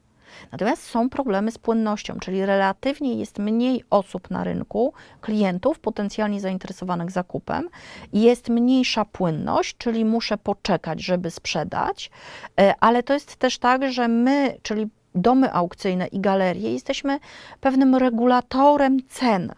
Natomiast 0.51 0.83
są 0.83 1.09
problemy 1.09 1.51
z 1.51 1.57
płynnością, 1.57 2.19
czyli 2.19 2.45
relatywnie 2.45 3.13
jest 3.13 3.39
mniej 3.39 3.83
osób 3.89 4.29
na 4.29 4.43
rynku, 4.43 4.93
klientów 5.21 5.79
potencjalnie 5.79 6.39
zainteresowanych 6.39 7.11
zakupem, 7.11 7.69
jest 8.13 8.49
mniejsza 8.49 9.05
płynność, 9.05 9.77
czyli 9.77 10.05
muszę 10.05 10.37
poczekać, 10.37 11.01
żeby 11.01 11.31
sprzedać, 11.31 12.11
e, 12.59 12.73
ale 12.79 13.03
to 13.03 13.13
jest 13.13 13.35
też 13.35 13.57
tak, 13.57 13.91
że 13.91 14.07
my, 14.07 14.57
czyli 14.61 14.87
domy 15.15 15.53
aukcyjne 15.53 16.07
i 16.07 16.19
galerie, 16.19 16.73
jesteśmy 16.73 17.19
pewnym 17.61 17.95
regulatorem 17.95 18.97
cen. 19.07 19.53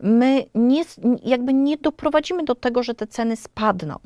My 0.00 0.44
nie, 0.54 0.84
jakby 1.22 1.52
nie 1.52 1.76
doprowadzimy 1.76 2.44
do 2.44 2.54
tego, 2.54 2.82
że 2.82 2.94
te 2.94 3.06
ceny 3.06 3.36
spadną. 3.36 3.98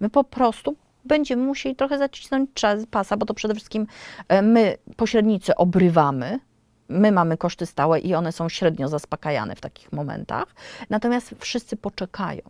My 0.00 0.10
po 0.10 0.24
prostu 0.24 0.76
będziemy 1.04 1.42
musieli 1.42 1.76
trochę 1.76 1.98
zacisnąć 1.98 2.50
pasa, 2.90 3.16
bo 3.16 3.26
to 3.26 3.34
przede 3.34 3.54
wszystkim 3.54 3.86
e, 4.28 4.42
my, 4.42 4.78
pośrednicy, 4.96 5.54
obrywamy. 5.54 6.40
My 6.88 7.12
mamy 7.12 7.36
koszty 7.36 7.66
stałe 7.66 8.00
i 8.00 8.14
one 8.14 8.32
są 8.32 8.48
średnio 8.48 8.88
zaspokajane 8.88 9.56
w 9.56 9.60
takich 9.60 9.92
momentach, 9.92 10.54
natomiast 10.90 11.34
wszyscy 11.38 11.76
poczekają. 11.76 12.42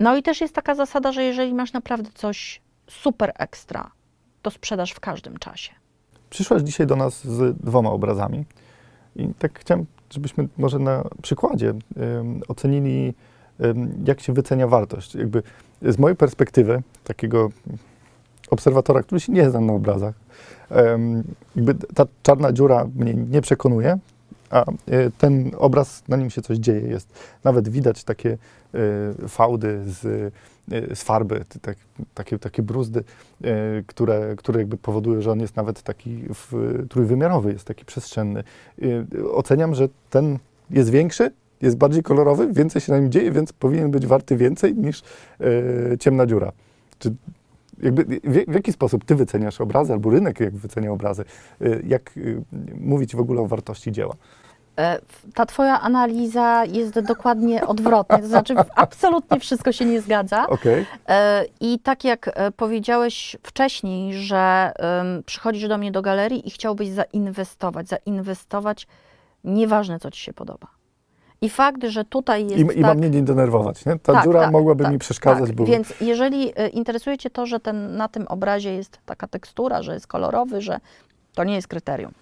No 0.00 0.16
i 0.16 0.22
też 0.22 0.40
jest 0.40 0.54
taka 0.54 0.74
zasada, 0.74 1.12
że 1.12 1.24
jeżeli 1.24 1.54
masz 1.54 1.72
naprawdę 1.72 2.10
coś 2.14 2.60
super 2.90 3.32
ekstra, 3.38 3.90
to 4.42 4.50
sprzedaż 4.50 4.92
w 4.92 5.00
każdym 5.00 5.38
czasie. 5.38 5.72
Przyszłaś 6.30 6.62
dzisiaj 6.62 6.86
do 6.86 6.96
nas 6.96 7.24
z 7.24 7.56
dwoma 7.64 7.90
obrazami 7.90 8.44
i 9.16 9.28
tak 9.38 9.60
chciałem, 9.60 9.86
żebyśmy 10.12 10.48
może 10.58 10.78
na 10.78 11.04
przykładzie 11.22 11.74
ocenili, 12.48 13.14
jak 14.06 14.20
się 14.20 14.32
wycenia 14.32 14.68
wartość. 14.68 15.14
Jakby 15.14 15.42
z 15.82 15.98
mojej 15.98 16.16
perspektywy, 16.16 16.82
takiego 17.04 17.48
obserwatora, 18.50 19.02
który 19.02 19.20
się 19.20 19.32
nie 19.32 19.50
zna 19.50 19.60
na 19.60 19.72
obrazach, 19.72 20.14
jakby 21.56 21.74
ta 21.74 22.06
czarna 22.22 22.52
dziura 22.52 22.86
mnie 22.96 23.14
nie 23.14 23.40
przekonuje, 23.40 23.98
a 24.52 24.64
y, 24.70 25.10
ten 25.18 25.50
obraz, 25.58 26.02
na 26.08 26.16
nim 26.16 26.30
się 26.30 26.42
coś 26.42 26.58
dzieje. 26.58 26.80
Jest 26.80 27.08
nawet 27.44 27.68
widać 27.68 28.04
takie 28.04 28.38
y, 29.24 29.28
fałdy 29.28 29.82
z, 29.86 30.04
y, 30.04 30.32
z 30.94 31.02
farby, 31.02 31.44
tak, 31.62 31.76
takie, 32.14 32.38
takie 32.38 32.62
bruzdy, 32.62 33.04
które, 33.86 34.36
które 34.36 34.60
jakby 34.60 34.76
powodują, 34.76 35.20
że 35.20 35.32
on 35.32 35.40
jest 35.40 35.56
nawet 35.56 35.82
taki 35.82 36.22
w, 36.34 36.52
trójwymiarowy, 36.88 37.52
jest 37.52 37.64
taki 37.64 37.84
przestrzenny. 37.84 38.44
Oceniam, 39.32 39.74
że 39.74 39.88
ten 40.10 40.38
jest 40.70 40.90
większy, 40.90 41.30
jest 41.62 41.76
bardziej 41.76 42.02
kolorowy, 42.02 42.52
więcej 42.52 42.82
się 42.82 42.92
na 42.92 42.98
nim 42.98 43.12
dzieje, 43.12 43.32
więc 43.32 43.52
powinien 43.52 43.90
być 43.90 44.06
warty 44.06 44.36
więcej 44.36 44.74
niż 44.74 45.02
ciemna 46.00 46.26
dziura. 46.26 46.52
Czy 46.98 47.14
jakby, 47.82 48.20
w, 48.24 48.54
jaki 48.54 48.72
sposób 48.72 49.04
ty 49.04 49.14
wyceniasz 49.14 49.60
obrazy, 49.60 49.92
albo 49.92 50.10
rynek 50.10 50.40
jak 50.40 50.56
wycenia 50.56 50.92
obrazy? 50.92 51.24
Jak 51.86 52.18
mówić 52.74 53.16
w 53.16 53.20
ogóle 53.20 53.40
o 53.40 53.46
wartości 53.46 53.92
dzieła? 53.92 54.14
E, 54.78 54.98
Ta 55.34 55.46
Twoja 55.46 55.80
analiza 55.80 56.64
jest 56.64 57.00
dokładnie 57.00 57.66
odwrotna, 57.66 58.18
to 58.18 58.26
znaczy 58.26 58.54
absolutnie 58.76 59.40
wszystko 59.40 59.72
się 59.72 59.84
nie 59.84 60.00
zgadza. 60.00 60.46
Okej. 60.48 60.86
E, 61.08 61.44
I 61.60 61.78
tak 61.78 62.04
jak 62.04 62.30
e, 62.34 62.50
powiedziałeś 62.50 63.36
wcześniej, 63.42 64.14
że 64.14 64.72
przychodzisz 65.26 65.68
do 65.68 65.78
mnie 65.78 65.92
do 65.92 66.02
galerii 66.02 66.48
i 66.48 66.50
chciałbyś 66.50 66.88
zainwestować, 66.88 67.88
zainwestować, 67.88 68.86
nieważne 69.44 69.98
co 69.98 70.10
ci 70.10 70.20
się 70.20 70.32
podoba. 70.32 70.66
I 71.40 71.48
fakt, 71.48 71.84
że 71.84 72.04
tutaj 72.04 72.46
jest 72.46 72.58
I, 72.58 72.66
tak, 72.66 72.76
I 72.76 72.80
mam 72.80 72.98
mnie 72.98 73.10
nie 73.10 73.22
denerwować, 73.22 73.86
nie? 73.86 73.98
Ta 73.98 74.12
Tak, 74.12 74.24
dziura 74.24 74.40
tak, 74.40 74.52
mogłaby 74.52 74.84
tak, 74.84 74.92
mi 74.92 74.98
przeszkadzać, 74.98 75.46
tak. 75.46 75.56
bo... 75.56 75.64
Więc 75.64 75.94
jeżeli 76.00 76.52
interesuje 76.72 77.18
Cię 77.18 77.30
to, 77.30 77.46
że 77.46 77.60
ten, 77.60 77.96
na 77.96 78.08
tym 78.08 78.26
obrazie 78.28 78.74
jest 78.74 78.98
taka 79.06 79.28
tekstura, 79.28 79.82
że 79.82 79.94
jest 79.94 80.06
kolorowy, 80.06 80.60
że 80.60 80.80
to 81.34 81.44
nie 81.44 81.54
jest 81.54 81.68
kryterium. 81.68 82.12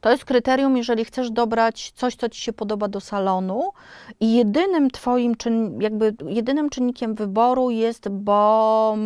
To 0.00 0.10
jest 0.10 0.24
kryterium, 0.24 0.76
jeżeli 0.76 1.04
chcesz 1.04 1.30
dobrać 1.30 1.92
coś, 1.96 2.16
co 2.16 2.28
Ci 2.28 2.40
się 2.40 2.52
podoba 2.52 2.88
do 2.88 3.00
salonu 3.00 3.70
i 4.20 4.34
jedynym 4.34 4.90
Twoim, 4.90 5.36
czyn, 5.36 5.80
jakby 5.80 6.14
jedynym 6.26 6.70
czynnikiem 6.70 7.14
wyboru 7.14 7.70
jest, 7.70 8.08
bo 8.08 8.96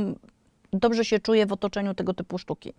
dobrze 0.72 1.04
się 1.04 1.18
czuję 1.18 1.46
w 1.46 1.52
otoczeniu 1.52 1.94
tego 1.94 2.14
typu 2.14 2.38
sztuki. 2.38 2.72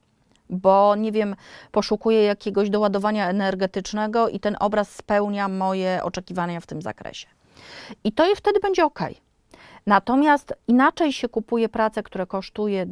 Bo 0.49 0.95
nie 0.95 1.11
wiem, 1.11 1.35
poszukuję 1.71 2.23
jakiegoś 2.23 2.69
doładowania 2.69 3.29
energetycznego 3.29 4.29
i 4.29 4.39
ten 4.39 4.55
obraz 4.59 4.91
spełnia 4.91 5.47
moje 5.47 5.99
oczekiwania 6.03 6.59
w 6.59 6.65
tym 6.65 6.81
zakresie. 6.81 7.27
I 8.03 8.11
to 8.11 8.27
je 8.27 8.35
wtedy 8.35 8.59
będzie 8.59 8.85
ok. 8.85 8.99
Natomiast 9.87 10.53
inaczej 10.67 11.13
się 11.13 11.29
kupuje 11.29 11.69
pracę, 11.69 12.03
która 12.03 12.25
kosztuje 12.25 12.85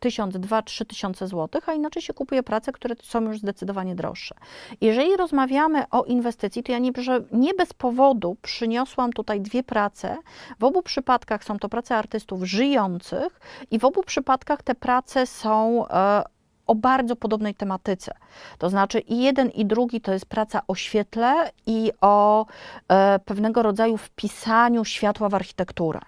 1000, 0.00 0.38
2, 0.38 0.62
3 0.62 0.84
tysiące 0.84 1.26
złotych, 1.26 1.68
a 1.68 1.74
inaczej 1.74 2.02
się 2.02 2.14
kupuje 2.14 2.42
prace, 2.42 2.72
które 2.72 2.94
są 3.02 3.20
już 3.20 3.38
zdecydowanie 3.38 3.94
droższe. 3.94 4.34
Jeżeli 4.80 5.16
rozmawiamy 5.16 5.88
o 5.90 6.04
inwestycji, 6.04 6.62
to 6.62 6.72
ja 6.72 6.78
nie, 6.78 6.92
że 6.98 7.20
nie 7.32 7.54
bez 7.54 7.72
powodu 7.72 8.36
przyniosłam 8.42 9.12
tutaj 9.12 9.40
dwie 9.40 9.62
prace. 9.62 10.16
W 10.58 10.64
obu 10.64 10.82
przypadkach 10.82 11.44
są 11.44 11.58
to 11.58 11.68
prace 11.68 11.96
artystów 11.96 12.44
żyjących 12.44 13.40
i 13.70 13.78
w 13.78 13.84
obu 13.84 14.02
przypadkach 14.02 14.62
te 14.62 14.74
prace 14.74 15.26
są 15.26 15.88
e, 15.88 16.22
o 16.66 16.74
bardzo 16.74 17.16
podobnej 17.16 17.54
tematyce. 17.54 18.12
To 18.58 18.70
znaczy 18.70 18.98
i 18.98 19.22
jeden 19.22 19.48
i 19.50 19.66
drugi 19.66 20.00
to 20.00 20.12
jest 20.12 20.26
praca 20.26 20.62
o 20.68 20.74
świetle 20.74 21.50
i 21.66 21.92
o 22.00 22.46
e, 22.88 23.18
pewnego 23.18 23.62
rodzaju 23.62 23.96
wpisaniu 23.96 24.84
światła 24.84 25.28
w 25.28 25.34
architekturę. 25.34 26.00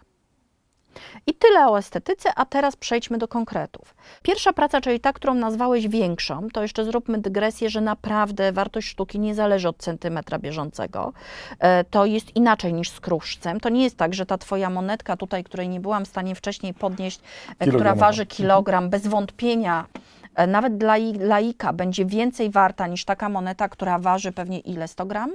I 1.26 1.34
tyle 1.34 1.68
o 1.68 1.78
estetyce, 1.78 2.30
a 2.36 2.44
teraz 2.44 2.76
przejdźmy 2.76 3.18
do 3.18 3.28
konkretów. 3.28 3.94
Pierwsza 4.22 4.52
praca, 4.52 4.80
czyli 4.80 5.00
ta, 5.00 5.12
którą 5.12 5.34
nazwałeś 5.34 5.88
większą, 5.88 6.48
to 6.52 6.62
jeszcze 6.62 6.84
zróbmy 6.84 7.18
dygresję, 7.18 7.70
że 7.70 7.80
naprawdę 7.80 8.52
wartość 8.52 8.88
sztuki 8.88 9.20
nie 9.20 9.34
zależy 9.34 9.68
od 9.68 9.76
centymetra 9.76 10.38
bieżącego. 10.38 11.12
E, 11.58 11.84
To 11.84 12.04
jest 12.06 12.36
inaczej 12.36 12.72
niż 12.74 12.90
z 12.90 13.00
kruszcem. 13.00 13.60
To 13.60 13.68
nie 13.68 13.82
jest 13.84 13.96
tak, 13.96 14.14
że 14.14 14.26
ta 14.26 14.38
twoja 14.38 14.70
monetka 14.70 15.16
tutaj, 15.16 15.44
której 15.44 15.68
nie 15.68 15.80
byłam 15.80 16.04
w 16.04 16.08
stanie 16.08 16.34
wcześniej 16.34 16.74
podnieść, 16.74 17.20
e, 17.58 17.66
która 17.66 17.94
waży 17.94 18.26
kilogram, 18.26 18.90
bez 18.90 19.06
wątpienia 19.06 19.86
e, 20.34 20.46
nawet 20.46 20.78
dla 20.78 20.96
laika 21.20 21.72
będzie 21.72 22.04
więcej 22.04 22.50
warta 22.50 22.86
niż 22.86 23.04
taka 23.04 23.28
moneta, 23.28 23.68
która 23.68 23.98
waży 23.98 24.32
pewnie 24.32 24.58
ile? 24.58 24.88
100 24.88 25.06
gram? 25.06 25.30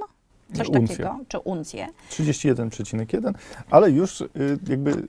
Coś 0.53 0.67
Uncję. 0.69 0.87
takiego? 0.87 1.19
Czy 1.27 1.39
uncję? 1.39 1.87
31,1, 2.09 3.33
ale 3.71 3.91
już 3.91 4.21
y, 4.21 4.27
jakby 4.67 5.07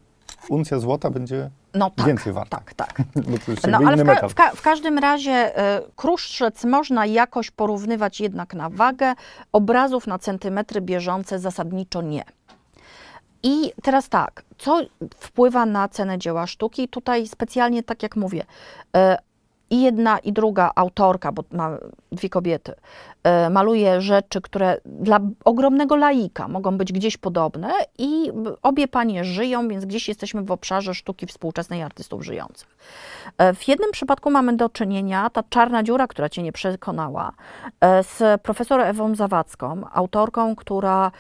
uncja 0.49 0.79
złota 0.79 1.11
będzie 1.11 1.51
No 1.75 1.91
tak. 1.91 2.07
więcej 2.07 2.33
warta. 2.33 2.57
Tak, 2.57 2.75
tak. 2.75 3.03
No, 3.71 3.79
ale 3.87 3.97
w, 4.05 4.07
ka- 4.07 4.29
w, 4.29 4.35
ka- 4.35 4.51
w 4.55 4.63
każdym 4.63 4.99
razie 4.99 5.53
kruszec 5.97 6.65
można 6.65 7.07
jakoś 7.07 7.51
porównywać 7.51 8.21
jednak 8.21 8.55
na 8.55 8.71
wagę, 8.71 9.15
obrazów 9.53 10.07
na 10.07 10.19
centymetry 10.19 10.81
bieżące 10.81 11.39
zasadniczo 11.39 12.03
nie. 12.03 12.25
I 13.43 13.73
teraz 13.83 14.09
tak, 14.09 14.43
co 14.59 14.81
wpływa 15.21 15.67
na 15.67 15.89
cenę 15.89 16.19
dzieła 16.19 16.47
sztuki? 16.47 16.89
Tutaj 16.89 17.27
specjalnie, 17.27 17.83
tak 17.83 18.03
jak 18.03 18.17
mówię, 18.17 18.45
e, 18.97 19.19
i 19.71 19.83
jedna 19.83 20.19
i 20.19 20.33
druga 20.33 20.71
autorka, 20.75 21.33
bo 21.33 21.45
ma 21.51 21.79
dwie 22.13 22.29
kobiety, 22.29 22.75
e, 23.23 23.51
maluje 23.51 24.01
rzeczy, 24.01 24.41
które 24.41 24.81
dla 24.85 25.21
ogromnego 25.45 25.97
laika 25.97 26.49
mogą 26.49 26.79
być 26.79 26.93
gdzieś 26.93 27.17
podobne 27.17 27.73
i 27.99 28.33
obie 28.63 28.89
panie 28.89 29.25
żyją, 29.25 29.69
więc 29.69 29.85
gdzieś 29.85 30.09
jesteśmy 30.09 30.43
w 30.43 30.51
obszarze 30.51 30.95
sztuki 30.95 31.27
współczesnej 31.27 31.83
artystów 31.83 32.25
żyjących. 32.25 32.77
E, 33.39 33.55
W 33.55 33.69
jednym 33.69 33.91
przypadku 33.93 34.31
mamy 34.31 34.57
do 34.57 34.69
czynienia, 34.69 35.31
ta 35.31 35.43
czarna 35.43 35.83
dziura, 35.83 36.07
która 36.07 36.29
cię 36.29 36.43
nie 36.43 36.53
przekonała, 36.53 37.33
e, 37.81 38.03
z 38.03 38.43
profesor 38.43 38.81
Ewą 38.81 39.15
Zawadzką, 39.15 39.83
autorką, 39.93 40.57
która 40.57 41.11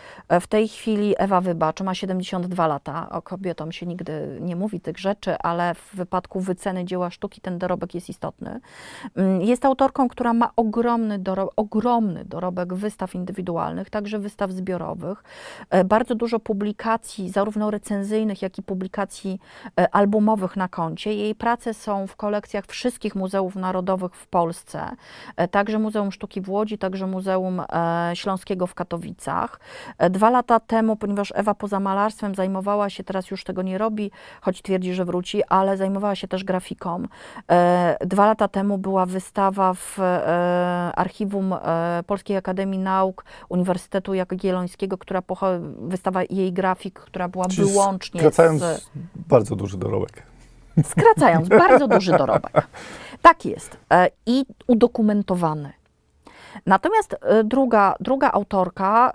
w 0.40 0.46
tej 0.46 0.68
chwili, 0.68 1.14
Ewa 1.18 1.40
wybacz, 1.40 1.80
ma 1.80 1.94
72 1.94 2.66
lata. 2.66 3.08
O 3.10 3.22
kobietom 3.22 3.72
się 3.72 3.86
nigdy 3.86 4.38
nie 4.40 4.56
mówi 4.56 4.80
tych 4.80 4.98
rzeczy, 4.98 5.38
ale 5.38 5.74
w 5.74 5.96
wypadku 5.96 6.40
wyceny 6.40 6.84
dzieła 6.84 7.10
sztuki 7.10 7.40
ten 7.40 7.58
dorobek 7.58 7.94
jest 7.94 8.08
istotny. 8.08 8.35
Mm, 8.42 9.40
Jest 9.40 9.64
autorką, 9.64 10.08
która 10.08 10.32
ma 10.32 10.50
ogromny, 10.56 11.18
doro 11.18 11.50
ogromny 11.56 12.24
dorobek 12.24 12.74
wystaw 12.74 13.14
indywidualnych, 13.14 13.90
także 13.90 14.18
wystaw 14.18 14.50
zbiorowych. 14.50 15.24
E, 15.70 15.84
Bardzo 15.84 16.14
dużo 16.14 16.40
publikacji, 16.40 17.30
zarówno 17.30 17.70
recenzyjnych, 17.70 18.42
jak 18.42 18.58
i 18.58 18.62
publikacji 18.62 19.40
e, 19.80 19.94
albumowych 19.94 20.56
na 20.56 20.68
koncie. 20.68 21.14
Jej 21.14 21.34
prace 21.34 21.74
są 21.74 22.06
w 22.06 22.16
kolekcjach 22.16 22.66
wszystkich 22.66 23.14
muzeów 23.14 23.56
narodowych 23.56 24.14
w 24.14 24.26
Polsce, 24.26 24.90
e, 25.36 25.48
także 25.48 25.78
Muzeum 25.78 26.12
Sztuki 26.12 26.40
w 26.40 26.50
Łodzi, 26.50 26.78
także 26.78 27.06
Muzeum 27.06 27.62
Śląskiego 28.14 28.66
w 28.66 28.74
Katowicach. 28.74 29.60
Dwa 30.10 30.30
lata 30.30 30.60
temu, 30.60 30.96
ponieważ 30.96 31.32
Ewa 31.36 31.54
poza 31.54 31.80
malarstwem 31.80 32.34
zajmowała 32.34 32.90
się, 32.90 33.04
teraz 33.04 33.30
już 33.30 33.44
tego 33.44 33.62
nie 33.62 33.78
robi, 33.78 34.10
choć 34.40 34.62
twierdzi, 34.62 34.94
że 34.94 35.04
wróci, 35.04 35.42
ale 35.48 35.76
zajmowała 35.76 36.14
się 36.14 36.28
też 36.28 36.44
grafiką. 36.44 37.02
E, 37.50 37.96
Dwa 38.26 38.30
lata 38.30 38.48
temu 38.48 38.78
była 38.78 39.06
wystawa 39.06 39.74
w 39.74 39.98
e, 40.00 40.92
archiwum 40.96 41.52
e, 41.52 42.02
Polskiej 42.06 42.36
Akademii 42.36 42.78
Nauk 42.78 43.24
Uniwersytetu 43.48 44.14
Jagiellońskiego, 44.14 44.98
która 44.98 45.22
wystawa 45.78 46.20
jej 46.30 46.52
grafik, 46.52 47.00
która 47.00 47.28
była 47.28 47.44
Czyli 47.48 47.68
wyłącznie 47.68 48.20
Skracając, 48.20 48.62
z... 48.62 48.88
bardzo 49.16 49.56
duży 49.56 49.78
dorobek. 49.78 50.22
Skracając, 50.84 51.48
bardzo 51.48 51.88
duży 51.88 52.12
dorobek. 52.12 52.52
Tak 53.22 53.44
jest. 53.44 53.76
E, 53.92 54.10
I 54.26 54.44
udokumentowany. 54.66 55.72
Natomiast 56.66 57.16
druga, 57.44 57.94
druga 58.00 58.30
autorka, 58.32 59.12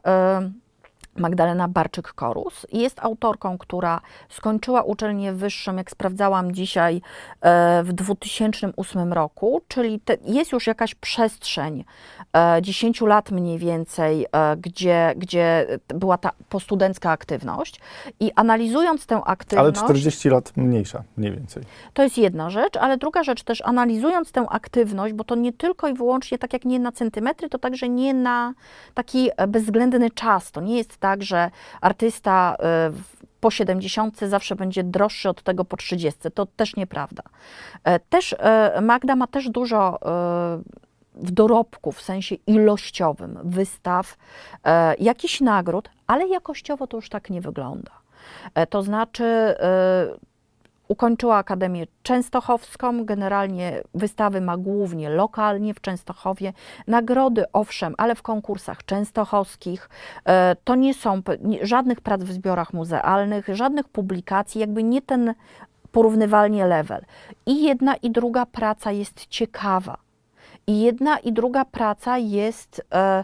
Magdalena 1.15 1.67
Barczyk-Korus, 1.67 2.65
jest 2.73 2.99
autorką, 2.99 3.57
która 3.57 4.01
skończyła 4.29 4.81
uczelnię 4.81 5.33
wyższą, 5.33 5.75
jak 5.75 5.91
sprawdzałam 5.91 6.51
dzisiaj, 6.51 7.01
e, 7.41 7.83
w 7.83 7.93
2008 7.93 9.13
roku, 9.13 9.61
czyli 9.67 9.99
te, 9.99 10.17
jest 10.25 10.51
już 10.51 10.67
jakaś 10.67 10.95
przestrzeń 10.95 11.83
e, 12.33 12.61
10 12.61 13.01
lat 13.01 13.31
mniej 13.31 13.57
więcej, 13.57 14.25
e, 14.31 14.57
gdzie, 14.57 15.13
gdzie 15.17 15.67
była 15.87 16.17
ta 16.17 16.31
postudencka 16.49 17.11
aktywność 17.11 17.79
i 18.19 18.31
analizując 18.35 19.05
tę 19.05 19.15
Ale 19.15 19.23
aktywność... 19.25 19.81
40 19.83 20.29
lat 20.29 20.53
mniejsza 20.57 21.03
mniej 21.17 21.31
więcej. 21.31 21.63
To 21.93 22.03
jest 22.03 22.17
jedna 22.17 22.49
rzecz, 22.49 22.77
ale 22.77 22.97
druga 22.97 23.23
rzecz 23.23 23.43
też 23.43 23.61
analizując 23.65 24.31
tę 24.31 24.45
aktywność, 24.49 25.13
bo 25.13 25.23
to 25.23 25.35
nie 25.35 25.53
tylko 25.53 25.87
i 25.87 25.93
wyłącznie 25.93 26.37
tak 26.37 26.53
jak 26.53 26.65
nie 26.65 26.79
na 26.79 26.91
centymetry, 26.91 27.49
to 27.49 27.59
także 27.59 27.89
nie 27.89 28.13
na 28.13 28.53
taki 28.93 29.29
e, 29.37 29.47
bezwzględny 29.47 30.11
czas. 30.11 30.51
To 30.51 30.61
nie 30.61 30.77
jest 30.77 31.00
tak, 31.01 31.23
że 31.23 31.51
artysta 31.81 32.55
w- 32.91 33.21
po 33.39 33.51
70 33.51 34.19
zawsze 34.19 34.55
będzie 34.55 34.83
droższy 34.83 35.29
od 35.29 35.43
tego 35.43 35.65
po 35.65 35.77
30. 35.77 36.19
To 36.33 36.45
też 36.45 36.75
nieprawda. 36.75 37.23
E, 37.83 37.99
Też 37.99 38.35
e, 38.39 38.79
Magda 38.81 39.15
ma 39.15 39.27
też 39.27 39.49
dużo 39.49 39.99
e, 40.01 40.61
w 41.15 41.31
dorobku, 41.31 41.91
w 41.91 42.01
sensie 42.01 42.35
ilościowym, 42.47 43.39
wystaw, 43.43 44.17
e, 44.65 44.95
jakichś 44.95 45.41
nagród, 45.41 45.89
ale 46.07 46.27
jakościowo 46.27 46.87
to 46.87 46.97
już 46.97 47.09
tak 47.09 47.29
nie 47.29 47.41
wygląda. 47.41 47.91
To 48.69 48.83
znaczy, 48.83 49.55
Ukończyła 50.91 51.37
Akademię 51.37 51.85
Częstochowską, 52.03 53.05
generalnie 53.05 53.81
wystawy 53.93 54.41
ma 54.41 54.57
głównie 54.57 55.09
lokalnie 55.09 55.73
w 55.73 55.81
Częstochowie. 55.81 56.53
Nagrody 56.87 57.45
owszem, 57.53 57.95
ale 57.97 58.15
w 58.15 58.21
konkursach 58.21 58.85
częstochowskich. 58.85 59.89
E, 60.25 60.55
To 60.63 60.75
nie 60.75 60.93
są 60.93 61.21
żadnych 61.61 62.01
prac 62.01 62.21
w 62.21 62.31
zbiorach 62.31 62.73
muzealnych, 62.73 63.47
żadnych 63.53 63.89
publikacji, 63.89 64.61
jakby 64.61 64.83
nie 64.83 65.01
ten 65.01 65.33
porównywalnie 65.91 66.65
level. 66.65 67.01
I 67.45 67.63
jedna 67.63 67.95
i 67.95 68.11
druga 68.11 68.45
praca 68.45 68.91
jest 68.91 69.25
ciekawa. 69.25 69.97
I 70.67 70.81
jedna 70.81 71.17
i 71.17 71.33
druga 71.33 71.65
praca 71.65 72.17
jest 72.17 72.81
e, 72.93 73.23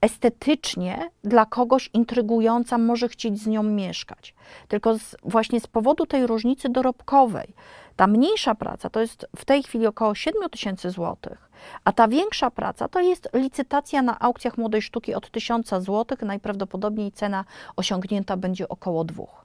estetycznie 0.00 1.10
dla 1.24 1.46
kogoś 1.46 1.90
intrygująca, 1.92 2.78
może 2.78 3.08
chcieć 3.08 3.38
z 3.38 3.46
nią 3.46 3.62
mieszkać. 3.62 4.34
Tylko 4.68 4.98
z, 4.98 5.16
właśnie 5.22 5.60
z 5.60 5.66
powodu 5.66 6.06
tej 6.06 6.26
różnicy 6.26 6.68
dorobkowej. 6.68 7.54
Ta 7.96 8.06
mniejsza 8.06 8.54
praca 8.54 8.90
to 8.90 9.00
jest 9.00 9.26
w 9.36 9.44
tej 9.44 9.62
chwili 9.62 9.86
około 9.86 10.14
7 10.14 10.50
tysięcy 10.50 10.90
złotych, 10.90 11.50
a 11.84 11.92
ta 11.92 12.08
większa 12.08 12.50
praca 12.50 12.88
to 12.88 13.00
jest 13.00 13.28
licytacja 13.34 14.02
na 14.02 14.18
aukcjach 14.18 14.58
młodej 14.58 14.82
sztuki 14.82 15.14
od 15.14 15.30
1000 15.30 15.68
złotych. 15.78 16.22
Najprawdopodobniej 16.22 17.12
cena 17.12 17.44
osiągnięta 17.76 18.36
będzie 18.36 18.68
około 18.68 19.04
dwóch. 19.04 19.44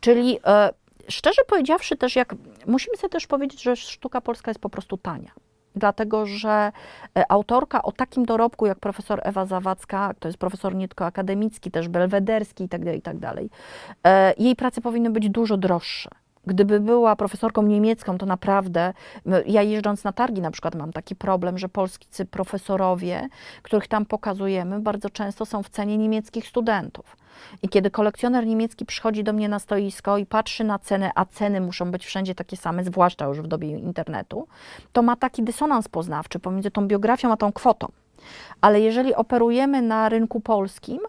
Czyli 0.00 0.38
e, 0.46 0.70
szczerze 1.08 1.42
powiedziawszy 1.46 1.96
też, 1.96 2.16
jak 2.16 2.34
musimy 2.66 2.96
sobie 2.96 3.10
też 3.10 3.26
powiedzieć, 3.26 3.62
że 3.62 3.76
sztuka 3.76 4.20
polska 4.20 4.50
jest 4.50 4.60
po 4.60 4.70
prostu 4.70 4.96
tania. 4.96 5.30
Dlatego, 5.76 6.26
że 6.26 6.72
e, 7.18 7.32
autorka 7.32 7.82
o 7.82 7.92
takim 7.92 8.24
dorobku 8.24 8.66
jak 8.66 8.78
profesor 8.78 9.20
Ewa 9.24 9.46
Zawadzka, 9.46 10.14
to 10.18 10.28
jest 10.28 10.38
profesor 10.38 10.74
nie 10.74 10.88
tylko 10.88 11.06
akademicki, 11.06 11.70
też 11.70 11.88
belwederski 11.88 12.62
itd., 12.62 12.94
itd., 12.94 13.34
e, 14.04 14.34
jej 14.38 14.56
prace 14.56 14.80
powinny 14.80 15.10
być 15.10 15.30
dużo 15.30 15.56
droższe. 15.56 16.10
Gdyby 16.50 16.80
była 16.80 17.16
profesorką 17.16 17.62
niemiecką, 17.62 18.18
to 18.18 18.26
naprawdę, 18.26 18.92
ja 19.46 19.62
jeżdżąc 19.62 20.04
na 20.04 20.12
targi 20.12 20.40
na 20.40 20.50
przykład 20.50 20.74
mam 20.74 20.92
taki 20.92 21.16
problem, 21.16 21.58
że 21.58 21.68
polscy 21.68 22.24
profesorowie, 22.24 23.28
których 23.62 23.88
tam 23.88 24.06
pokazujemy, 24.06 24.80
bardzo 24.80 25.10
często 25.10 25.46
są 25.46 25.62
w 25.62 25.68
cenie 25.68 25.98
niemieckich 25.98 26.46
studentów. 26.46 27.16
I 27.62 27.68
kiedy 27.68 27.90
kolekcjoner 27.90 28.46
niemiecki 28.46 28.86
przychodzi 28.86 29.24
do 29.24 29.32
mnie 29.32 29.48
na 29.48 29.58
stoisko 29.58 30.18
i 30.18 30.26
patrzy 30.26 30.64
na 30.64 30.78
cenę, 30.78 31.10
a 31.14 31.24
ceny 31.24 31.60
muszą 31.60 31.90
być 31.90 32.06
wszędzie 32.06 32.34
takie 32.34 32.56
same, 32.56 32.84
zwłaszcza 32.84 33.26
już 33.26 33.40
w 33.40 33.46
dobie 33.46 33.68
internetu, 33.68 34.46
to 34.92 35.02
ma 35.02 35.16
taki 35.16 35.42
dysonans 35.42 35.88
poznawczy 35.88 36.38
pomiędzy 36.38 36.70
tą 36.70 36.86
biografią 36.86 37.32
a 37.32 37.36
tą 37.36 37.52
kwotą. 37.52 37.88
Ale 38.60 38.80
jeżeli 38.80 39.14
operujemy 39.14 39.82
na 39.82 40.08
rynku 40.08 40.40
polskim, 40.40 41.00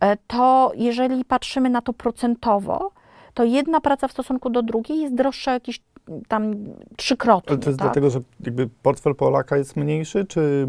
e, 0.00 0.16
to 0.16 0.72
jeżeli 0.74 1.24
patrzymy 1.24 1.70
na 1.70 1.82
to 1.82 1.92
procentowo, 1.92 2.90
to 3.38 3.44
jedna 3.44 3.80
praca 3.80 4.08
w 4.08 4.12
stosunku 4.12 4.50
do 4.50 4.62
drugiej 4.62 5.00
jest 5.00 5.14
droższa 5.14 5.52
jakieś 5.52 5.78
tam 6.28 6.54
trzykrotnie. 6.96 7.50
Ale 7.50 7.58
to 7.58 7.70
jest 7.70 7.78
tak? 7.78 7.86
dlatego, 7.86 8.10
że 8.10 8.20
jakby 8.40 8.68
portfel 8.82 9.14
Polaka 9.14 9.56
jest 9.56 9.76
mniejszy, 9.76 10.24
czy 10.24 10.66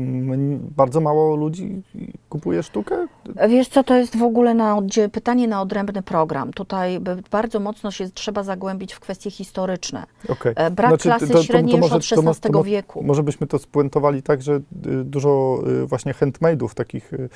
bardzo 0.75 1.01
mało 1.01 1.35
ludzi 1.35 1.81
kupuje 2.29 2.63
sztukę? 2.63 3.07
Wiesz 3.49 3.67
co, 3.67 3.83
to 3.83 3.95
jest 3.95 4.17
w 4.17 4.23
ogóle 4.23 4.53
na 4.53 4.75
oddzie- 4.77 5.09
pytanie 5.09 5.47
na 5.47 5.61
odrębny 5.61 6.01
program. 6.01 6.53
Tutaj 6.53 6.99
bardzo 7.31 7.59
mocno 7.59 7.91
się 7.91 8.09
trzeba 8.09 8.43
zagłębić 8.43 8.93
w 8.93 8.99
kwestie 8.99 9.31
historyczne. 9.31 10.03
Okej. 10.29 10.53
E, 10.55 10.71
Brak 10.71 10.89
Znaczy, 10.89 11.03
klasy 11.03 11.27
to- 11.27 11.33
to- 11.33 11.39
to 11.39 11.45
średniej 11.45 11.77
już 11.77 11.91
od 11.91 12.09
to 12.09 12.21
XVI 12.21 12.51
to 12.53 12.63
wieku. 12.63 13.03
Może 13.03 13.23
byśmy 13.23 13.47
to 13.47 13.59
spuentowali 13.59 14.23
tak, 14.23 14.41
że 14.41 14.53
y, 14.55 14.61
dużo 15.03 15.59
y, 15.83 15.85
właśnie 15.85 16.13
handmade'ów 16.13 16.73
takich, 16.73 17.13
y, 17.13 17.29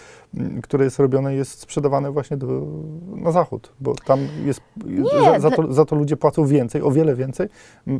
które 0.64 0.86
jest 0.86 1.00
robione, 1.00 1.36
jest 1.36 1.60
sprzedawane 1.60 2.12
właśnie 2.12 2.38
do, 2.38 2.48
na 3.16 3.32
zachód, 3.32 3.74
bo 3.80 3.96
tam 3.96 4.20
jest, 4.46 4.62
Nie, 4.86 5.24
za, 5.26 5.40
za, 5.40 5.52
to, 5.52 5.74
za 5.74 5.86
to 5.86 5.96
ludzie 5.96 6.18
płacą 6.18 6.46
więcej, 6.46 6.82
o 6.82 6.92
wiele 6.92 7.16
więcej. 7.16 7.48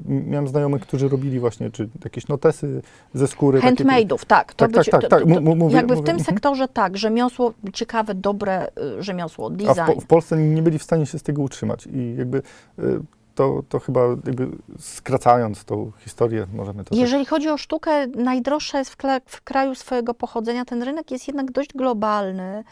Miałem 0.06 0.48
znajomych, 0.48 0.82
którzy 0.82 1.10
robili 1.10 1.40
właśnie, 1.40 1.72
czy 1.72 1.90
jakieś 2.04 2.28
notesy 2.28 2.82
ze 3.14 3.28
skóry. 3.28 3.60
Handmade'ów, 3.60 4.26
tak. 4.26 4.54
To 4.54 4.66
Tak, 4.66 4.72
tak, 4.74 4.84
być- 4.86 4.92
tak, 4.92 5.08
tak, 5.10 5.26
mówię- 5.26 5.76
jakby 5.76 5.94
w 5.94 5.98
mówię, 5.98 6.06
tym 6.08 6.18
mhm. 6.18 6.20
sektorze 6.26 6.68
tak, 6.68 6.98
rzemiosło, 6.98 7.54
ciekawe, 7.74 8.16
dobre 8.16 8.68
y, 9.00 9.04
rzemiosło, 9.04 9.48
A 9.48 9.50
w, 9.50 9.54
design. 9.54 9.86
po, 9.86 10.02
w 10.02 10.06
Polsce 10.06 10.38
nie 10.38 10.62
byli 10.62 10.80
w 10.80 10.84
stanie 10.84 11.06
się 11.06 11.20
z 11.20 11.24
tego 11.24 11.42
utrzymać 11.42 11.88
i 11.88 12.16
jakby 12.18 12.38
y, 12.80 13.00
to, 13.36 13.64
to 13.70 13.80
chyba 13.80 14.02
jakby 14.02 14.48
skracając 14.80 15.66
tą 15.66 15.92
historię 16.00 16.48
możemy 16.54 16.84
to 16.84 16.90
tak 16.90 17.00
Jeżeli 17.00 17.26
chodzi 17.26 17.50
o 17.50 17.58
sztukę, 17.58 18.08
najdroższa 18.08 18.80
jest 18.80 18.92
w, 18.92 18.98
w 19.26 19.42
kraju 19.42 19.76
swojego 19.76 20.14
pochodzenia. 20.14 20.66
Ten 20.66 20.84
rynek 20.84 21.12
jest 21.12 21.28
jednak 21.28 21.52
dość 21.52 21.74
globalny. 21.74 22.64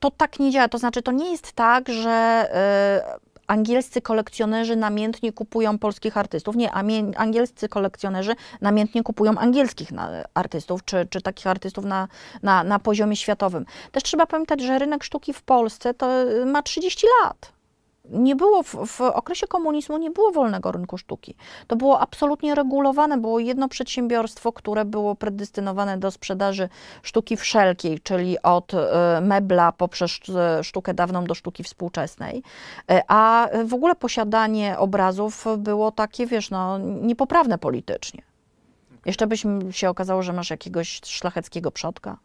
To 0.00 0.10
tak 0.10 0.38
nie 0.38 0.50
działa. 0.50 0.68
To 0.68 0.78
znaczy, 0.78 1.02
to 1.02 1.12
nie 1.12 1.30
jest 1.30 1.52
tak, 1.52 1.88
że 1.88 2.46
y, 3.16 3.25
angielscy 3.46 4.02
kolekcjonerzy 4.02 4.76
namiętnie 4.76 5.32
kupują 5.32 5.78
polskich 5.78 6.16
artystów. 6.16 6.56
Nie, 6.56 6.72
angielscy 7.16 7.68
kolekcjonerzy 7.68 8.36
namiętnie 8.60 9.02
kupują 9.02 9.38
angielskich 9.38 9.88
artystów, 10.34 10.84
czy, 10.84 11.06
czy 11.10 11.20
takich 11.20 11.46
artystów 11.46 11.84
na, 11.84 12.08
na, 12.42 12.64
na 12.64 12.78
poziomie 12.78 13.16
światowym. 13.16 13.66
Też 13.92 14.02
trzeba 14.02 14.26
pamiętać, 14.26 14.60
że 14.60 14.78
rynek 14.78 15.04
sztuki 15.04 15.32
w 15.32 15.42
Polsce 15.42 15.94
to 15.94 16.22
y, 16.22 16.46
ma 16.46 16.62
30 16.62 17.06
lat. 17.24 17.55
Nie 18.10 18.36
było 18.36 18.62
w, 18.62 18.86
w 18.86 19.00
okresie 19.00 19.46
komunizmu 19.46 19.98
nie 19.98 20.10
było 20.10 20.32
wolnego 20.32 20.72
rynku 20.72 20.98
sztuki. 20.98 21.34
To 21.66 21.76
było 21.76 22.00
absolutnie 22.00 22.54
regulowane. 22.54 23.18
Było 23.18 23.38
jedno 23.38 23.68
przedsiębiorstwo, 23.68 24.52
które 24.52 24.84
było 24.84 25.14
predestynowane 25.14 25.98
do 25.98 26.10
sprzedaży 26.10 26.68
sztuki 27.02 27.36
wszelkiej, 27.36 28.00
czyli 28.00 28.42
od 28.42 28.74
e, 28.74 29.20
mebla 29.22 29.72
poprzez 29.72 30.10
e, 30.28 30.64
sztukę 30.64 30.94
dawną 30.94 31.24
do 31.24 31.34
sztuki 31.34 31.62
współczesnej. 31.62 32.42
E, 32.90 33.02
A 33.08 33.48
w 33.64 33.74
ogóle 33.74 33.94
posiadanie 33.94 34.78
obrazów 34.78 35.46
było 35.58 35.92
takie, 35.92 36.26
wiesz, 36.26 36.50
no, 36.50 36.78
niepoprawne 36.78 37.58
politycznie. 37.58 38.22
Jeszcze 39.06 39.26
byś 39.26 39.44
się 39.70 39.90
okazało, 39.90 40.22
że 40.22 40.32
masz 40.32 40.50
jakiegoś 40.50 41.00
szlacheckiego 41.04 41.70
przodka. 41.70 42.16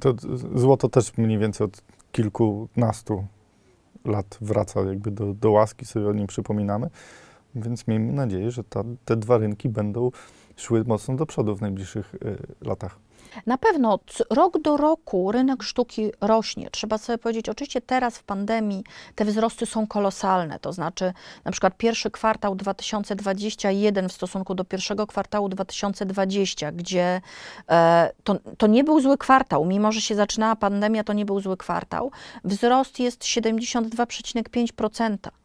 To 0.00 0.14
złoto 0.54 0.88
też 0.88 1.16
mniej 1.16 1.38
więcej 1.38 1.64
od 1.64 1.82
kilkunastu 2.12 3.24
lat 4.04 4.38
wraca 4.40 4.80
jakby 4.80 5.10
do, 5.10 5.34
do 5.34 5.50
łaski, 5.50 5.86
sobie 5.86 6.08
o 6.08 6.12
nim 6.12 6.26
przypominamy. 6.26 6.90
Więc 7.54 7.86
miejmy 7.86 8.12
nadzieję, 8.12 8.50
że 8.50 8.64
ta, 8.64 8.84
te 9.04 9.16
dwa 9.16 9.38
rynki 9.38 9.68
będą 9.68 10.10
szły 10.56 10.84
mocno 10.86 11.16
do 11.16 11.26
przodu 11.26 11.56
w 11.56 11.60
najbliższych 11.60 12.14
y, 12.14 12.36
latach. 12.60 12.98
Na 13.46 13.58
pewno 13.58 13.98
rok 14.30 14.58
do 14.58 14.76
roku 14.76 15.32
rynek 15.32 15.62
sztuki 15.62 16.10
rośnie. 16.20 16.70
Trzeba 16.70 16.98
sobie 16.98 17.18
powiedzieć, 17.18 17.48
oczywiście 17.48 17.80
teraz 17.80 18.18
w 18.18 18.22
pandemii 18.22 18.84
te 19.14 19.24
wzrosty 19.24 19.66
są 19.66 19.86
kolosalne. 19.86 20.58
To 20.58 20.72
znaczy, 20.72 21.12
na 21.44 21.52
przykład 21.52 21.76
pierwszy 21.76 22.10
kwartał 22.10 22.54
2021 22.54 24.08
w 24.08 24.12
stosunku 24.12 24.54
do 24.54 24.64
pierwszego 24.64 25.06
kwartału 25.06 25.48
2020, 25.48 26.72
gdzie 26.72 27.20
e, 27.70 28.10
to, 28.24 28.36
to 28.58 28.66
nie 28.66 28.84
był 28.84 29.00
zły 29.00 29.18
kwartał, 29.18 29.64
mimo 29.64 29.92
że 29.92 30.00
się 30.00 30.14
zaczynała 30.14 30.56
pandemia, 30.56 31.04
to 31.04 31.12
nie 31.12 31.24
był 31.24 31.40
zły 31.40 31.56
kwartał. 31.56 32.10
Wzrost 32.44 33.00
jest 33.00 33.22
72,5%. 33.22 35.43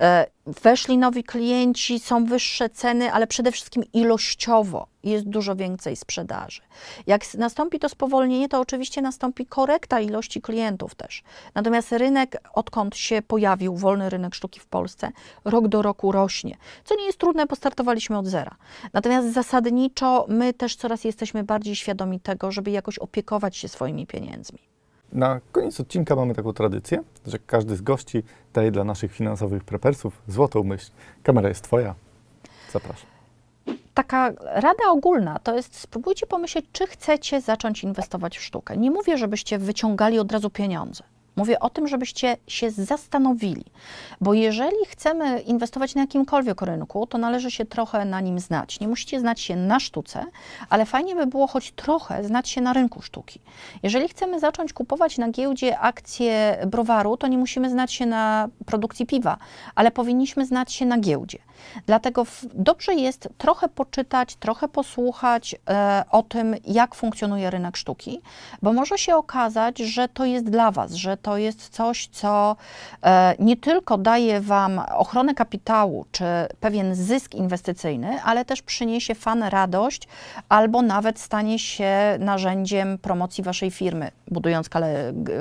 E, 0.00 0.26
Weszli 0.62 0.98
nowi 0.98 1.24
klienci, 1.24 2.00
są 2.00 2.24
wyższe 2.24 2.70
ceny, 2.70 3.12
ale 3.12 3.26
przede 3.26 3.52
wszystkim 3.52 3.82
ilościowo 3.92 4.86
jest 5.04 5.28
dużo 5.28 5.56
więcej 5.56 5.96
sprzedaży. 5.96 6.62
Jak 7.06 7.34
nastąpi 7.34 7.78
to 7.78 7.88
spowolnienie, 7.88 8.48
to 8.48 8.60
oczywiście 8.60 9.02
nastąpi 9.02 9.46
korekta 9.46 10.00
ilości 10.00 10.40
klientów 10.40 10.94
też. 10.94 11.22
Natomiast 11.54 11.92
rynek, 11.92 12.36
odkąd 12.54 12.96
się 12.96 13.22
pojawił 13.22 13.76
wolny 13.76 14.10
rynek 14.10 14.34
sztuki 14.34 14.60
w 14.60 14.66
Polsce, 14.66 15.10
rok 15.44 15.68
do 15.68 15.82
roku 15.82 16.12
rośnie, 16.12 16.56
co 16.84 16.96
nie 16.96 17.04
jest 17.04 17.18
trudne, 17.18 17.46
bo 17.46 17.56
startowaliśmy 17.56 18.18
od 18.18 18.26
zera. 18.26 18.56
Natomiast 18.92 19.32
zasadniczo 19.32 20.26
my 20.28 20.54
też 20.54 20.76
coraz 20.76 21.04
jesteśmy 21.04 21.44
bardziej 21.44 21.76
świadomi 21.76 22.20
tego, 22.20 22.52
żeby 22.52 22.70
jakoś 22.70 22.98
opiekować 22.98 23.56
się 23.56 23.68
swoimi 23.68 24.06
pieniędzmi. 24.06 24.75
Na 25.16 25.40
koniec 25.52 25.80
odcinka 25.80 26.16
mamy 26.16 26.34
taką 26.34 26.52
tradycję, 26.52 27.02
że 27.26 27.38
każdy 27.38 27.76
z 27.76 27.82
gości 27.82 28.22
daje 28.54 28.70
dla 28.70 28.84
naszych 28.84 29.12
finansowych 29.12 29.64
prepersów 29.64 30.22
złotą 30.28 30.62
myśl. 30.62 30.90
Kamera 31.22 31.48
jest 31.48 31.64
Twoja. 31.64 31.94
Zapraszam. 32.72 33.06
taka 33.94 34.32
rada 34.40 34.84
ogólna 34.90 35.38
to 35.38 35.54
jest 35.54 35.80
spróbujcie 35.80 36.26
pomyśleć, 36.26 36.66
czy 36.72 36.86
chcecie 36.86 37.40
zacząć 37.40 37.84
inwestować 37.84 38.38
w 38.38 38.42
sztukę. 38.42 38.76
Nie 38.76 38.90
mówię, 38.90 39.18
żebyście 39.18 39.58
wyciągali 39.58 40.18
od 40.18 40.32
razu 40.32 40.50
pieniądze. 40.50 41.04
Mówię 41.36 41.60
o 41.60 41.70
tym, 41.70 41.88
żebyście 41.88 42.36
się 42.46 42.70
zastanowili, 42.70 43.64
bo 44.20 44.34
jeżeli 44.34 44.76
chcemy 44.88 45.40
inwestować 45.40 45.94
na 45.94 46.00
jakimkolwiek 46.00 46.62
rynku, 46.62 47.06
to 47.06 47.18
należy 47.18 47.50
się 47.50 47.64
trochę 47.64 48.04
na 48.04 48.20
nim 48.20 48.38
znać. 48.38 48.80
Nie 48.80 48.88
musicie 48.88 49.20
znać 49.20 49.40
się 49.40 49.56
na 49.56 49.80
sztuce, 49.80 50.24
ale 50.70 50.86
fajnie 50.86 51.14
by 51.14 51.26
było 51.26 51.46
choć 51.46 51.72
trochę 51.72 52.24
znać 52.24 52.48
się 52.48 52.60
na 52.60 52.72
rynku 52.72 53.02
sztuki. 53.02 53.40
Jeżeli 53.82 54.08
chcemy 54.08 54.40
zacząć 54.40 54.72
kupować 54.72 55.18
na 55.18 55.30
giełdzie 55.30 55.78
akcje 55.78 56.58
browaru, 56.66 57.16
to 57.16 57.26
nie 57.26 57.38
musimy 57.38 57.70
znać 57.70 57.92
się 57.92 58.06
na 58.06 58.48
produkcji 58.66 59.06
piwa, 59.06 59.38
ale 59.74 59.90
powinniśmy 59.90 60.46
znać 60.46 60.72
się 60.72 60.86
na 60.86 60.98
giełdzie. 60.98 61.38
Dlatego 61.86 62.26
dobrze 62.54 62.94
jest 62.94 63.28
trochę 63.38 63.68
poczytać, 63.68 64.36
trochę 64.36 64.68
posłuchać 64.68 65.56
e, 65.70 66.04
o 66.10 66.22
tym, 66.22 66.54
jak 66.64 66.94
funkcjonuje 66.94 67.50
rynek 67.50 67.76
sztuki, 67.76 68.20
bo 68.62 68.72
może 68.72 68.98
się 68.98 69.16
okazać, 69.16 69.78
że 69.78 70.08
to 70.08 70.24
jest 70.24 70.50
dla 70.50 70.70
Was, 70.70 70.92
że 70.92 71.16
to 71.16 71.36
jest 71.36 71.68
coś, 71.68 72.08
co 72.12 72.56
e, 73.02 73.34
nie 73.38 73.56
tylko 73.56 73.98
daje 73.98 74.40
Wam 74.40 74.78
ochronę 74.78 75.34
kapitału 75.34 76.06
czy 76.12 76.24
pewien 76.60 76.94
zysk 76.94 77.34
inwestycyjny, 77.34 78.22
ale 78.22 78.44
też 78.44 78.62
przyniesie 78.62 79.14
fan 79.14 79.42
radość 79.42 80.08
albo 80.48 80.82
nawet 80.82 81.20
stanie 81.20 81.58
się 81.58 82.16
narzędziem 82.18 82.98
promocji 82.98 83.44
Waszej 83.44 83.70
firmy, 83.70 84.10
budując 84.28 84.68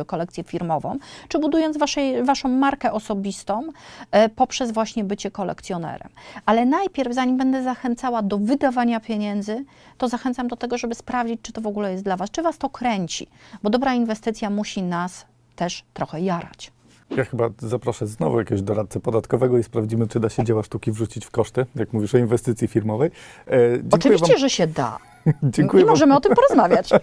kolekcję 0.07 0.43
firmową, 0.43 0.97
czy 1.27 1.39
budując 1.39 1.77
waszej, 1.77 2.23
Waszą 2.23 2.49
markę 2.49 2.91
osobistą 2.91 3.67
e, 4.11 4.29
poprzez 4.29 4.71
właśnie 4.71 5.03
bycie 5.03 5.31
kolekcjonerem. 5.31 6.04
Ale 6.45 6.65
najpierw, 6.65 7.13
zanim 7.13 7.37
będę 7.37 7.63
zachęcała 7.63 8.21
do 8.21 8.37
wydawania 8.37 8.99
pieniędzy, 8.99 9.65
to 9.97 10.07
zachęcam 10.07 10.47
do 10.47 10.55
tego, 10.55 10.77
żeby 10.77 10.95
sprawdzić, 10.95 11.41
czy 11.41 11.51
to 11.53 11.61
w 11.61 11.67
ogóle 11.67 11.91
jest 11.91 12.03
dla 12.03 12.17
Was, 12.17 12.31
czy 12.31 12.41
Was 12.41 12.57
to 12.57 12.69
kręci, 12.69 13.27
bo 13.63 13.69
dobra 13.69 13.93
inwestycja 13.93 14.49
musi 14.49 14.83
nas 14.83 15.25
też 15.55 15.83
trochę 15.93 16.21
jarać. 16.21 16.71
Ja 17.09 17.23
chyba 17.25 17.49
zaproszę 17.57 18.07
znowu 18.07 18.39
jakiegoś 18.39 18.61
doradcę 18.61 18.99
podatkowego 18.99 19.57
i 19.57 19.63
sprawdzimy, 19.63 20.07
czy 20.07 20.19
da 20.19 20.29
się 20.29 20.43
dzieła 20.43 20.63
sztuki 20.63 20.91
wrzucić 20.91 21.25
w 21.25 21.31
koszty, 21.31 21.65
jak 21.75 21.93
mówisz 21.93 22.15
o 22.15 22.17
inwestycji 22.17 22.67
firmowej. 22.67 23.11
E, 23.47 23.51
Oczywiście, 23.91 24.33
wam, 24.33 24.39
że 24.39 24.49
się 24.49 24.67
da. 24.67 24.97
dziękuję 25.43 25.83
I 25.83 25.85
wam, 25.85 25.93
możemy 25.93 26.15
o 26.15 26.19
tym 26.19 26.35
porozmawiać. 26.35 26.89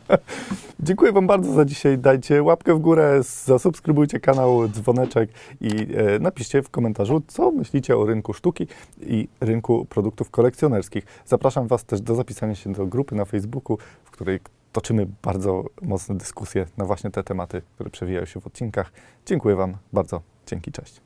Dziękuję 0.81 1.13
Wam 1.13 1.27
bardzo 1.27 1.53
za 1.53 1.65
dzisiaj. 1.65 1.99
Dajcie 1.99 2.43
łapkę 2.43 2.75
w 2.75 2.79
górę, 2.79 3.21
zasubskrybujcie 3.23 4.21
kanał, 4.21 4.69
dzwoneczek 4.69 5.31
i 5.61 5.69
e, 5.97 6.19
napiszcie 6.19 6.63
w 6.63 6.71
komentarzu, 6.71 7.23
co 7.27 7.51
myślicie 7.51 7.97
o 7.97 8.07
rynku 8.07 8.33
sztuki 8.33 8.67
i 9.01 9.29
rynku 9.41 9.85
produktów 9.85 10.31
kolekcjonerskich. 10.31 11.05
Zapraszam 11.27 11.67
Was 11.67 11.85
też 11.85 12.01
do 12.01 12.15
zapisania 12.15 12.55
się 12.55 12.73
do 12.73 12.87
grupy 12.87 13.15
na 13.15 13.25
Facebooku, 13.25 13.79
w 14.05 14.11
której 14.11 14.41
toczymy 14.73 15.07
bardzo 15.23 15.65
mocne 15.83 16.15
dyskusje 16.15 16.67
na 16.77 16.85
właśnie 16.85 17.11
te 17.11 17.25
tematy, 17.25 17.63
które 17.75 17.91
przewijają 17.91 18.27
się 18.27 18.41
w 18.41 18.47
odcinkach. 18.47 18.93
Dziękuję 19.27 19.57
Wam 19.57 19.77
bardzo. 19.93 20.21
Dzięki, 20.47 20.73
cześć. 20.73 21.01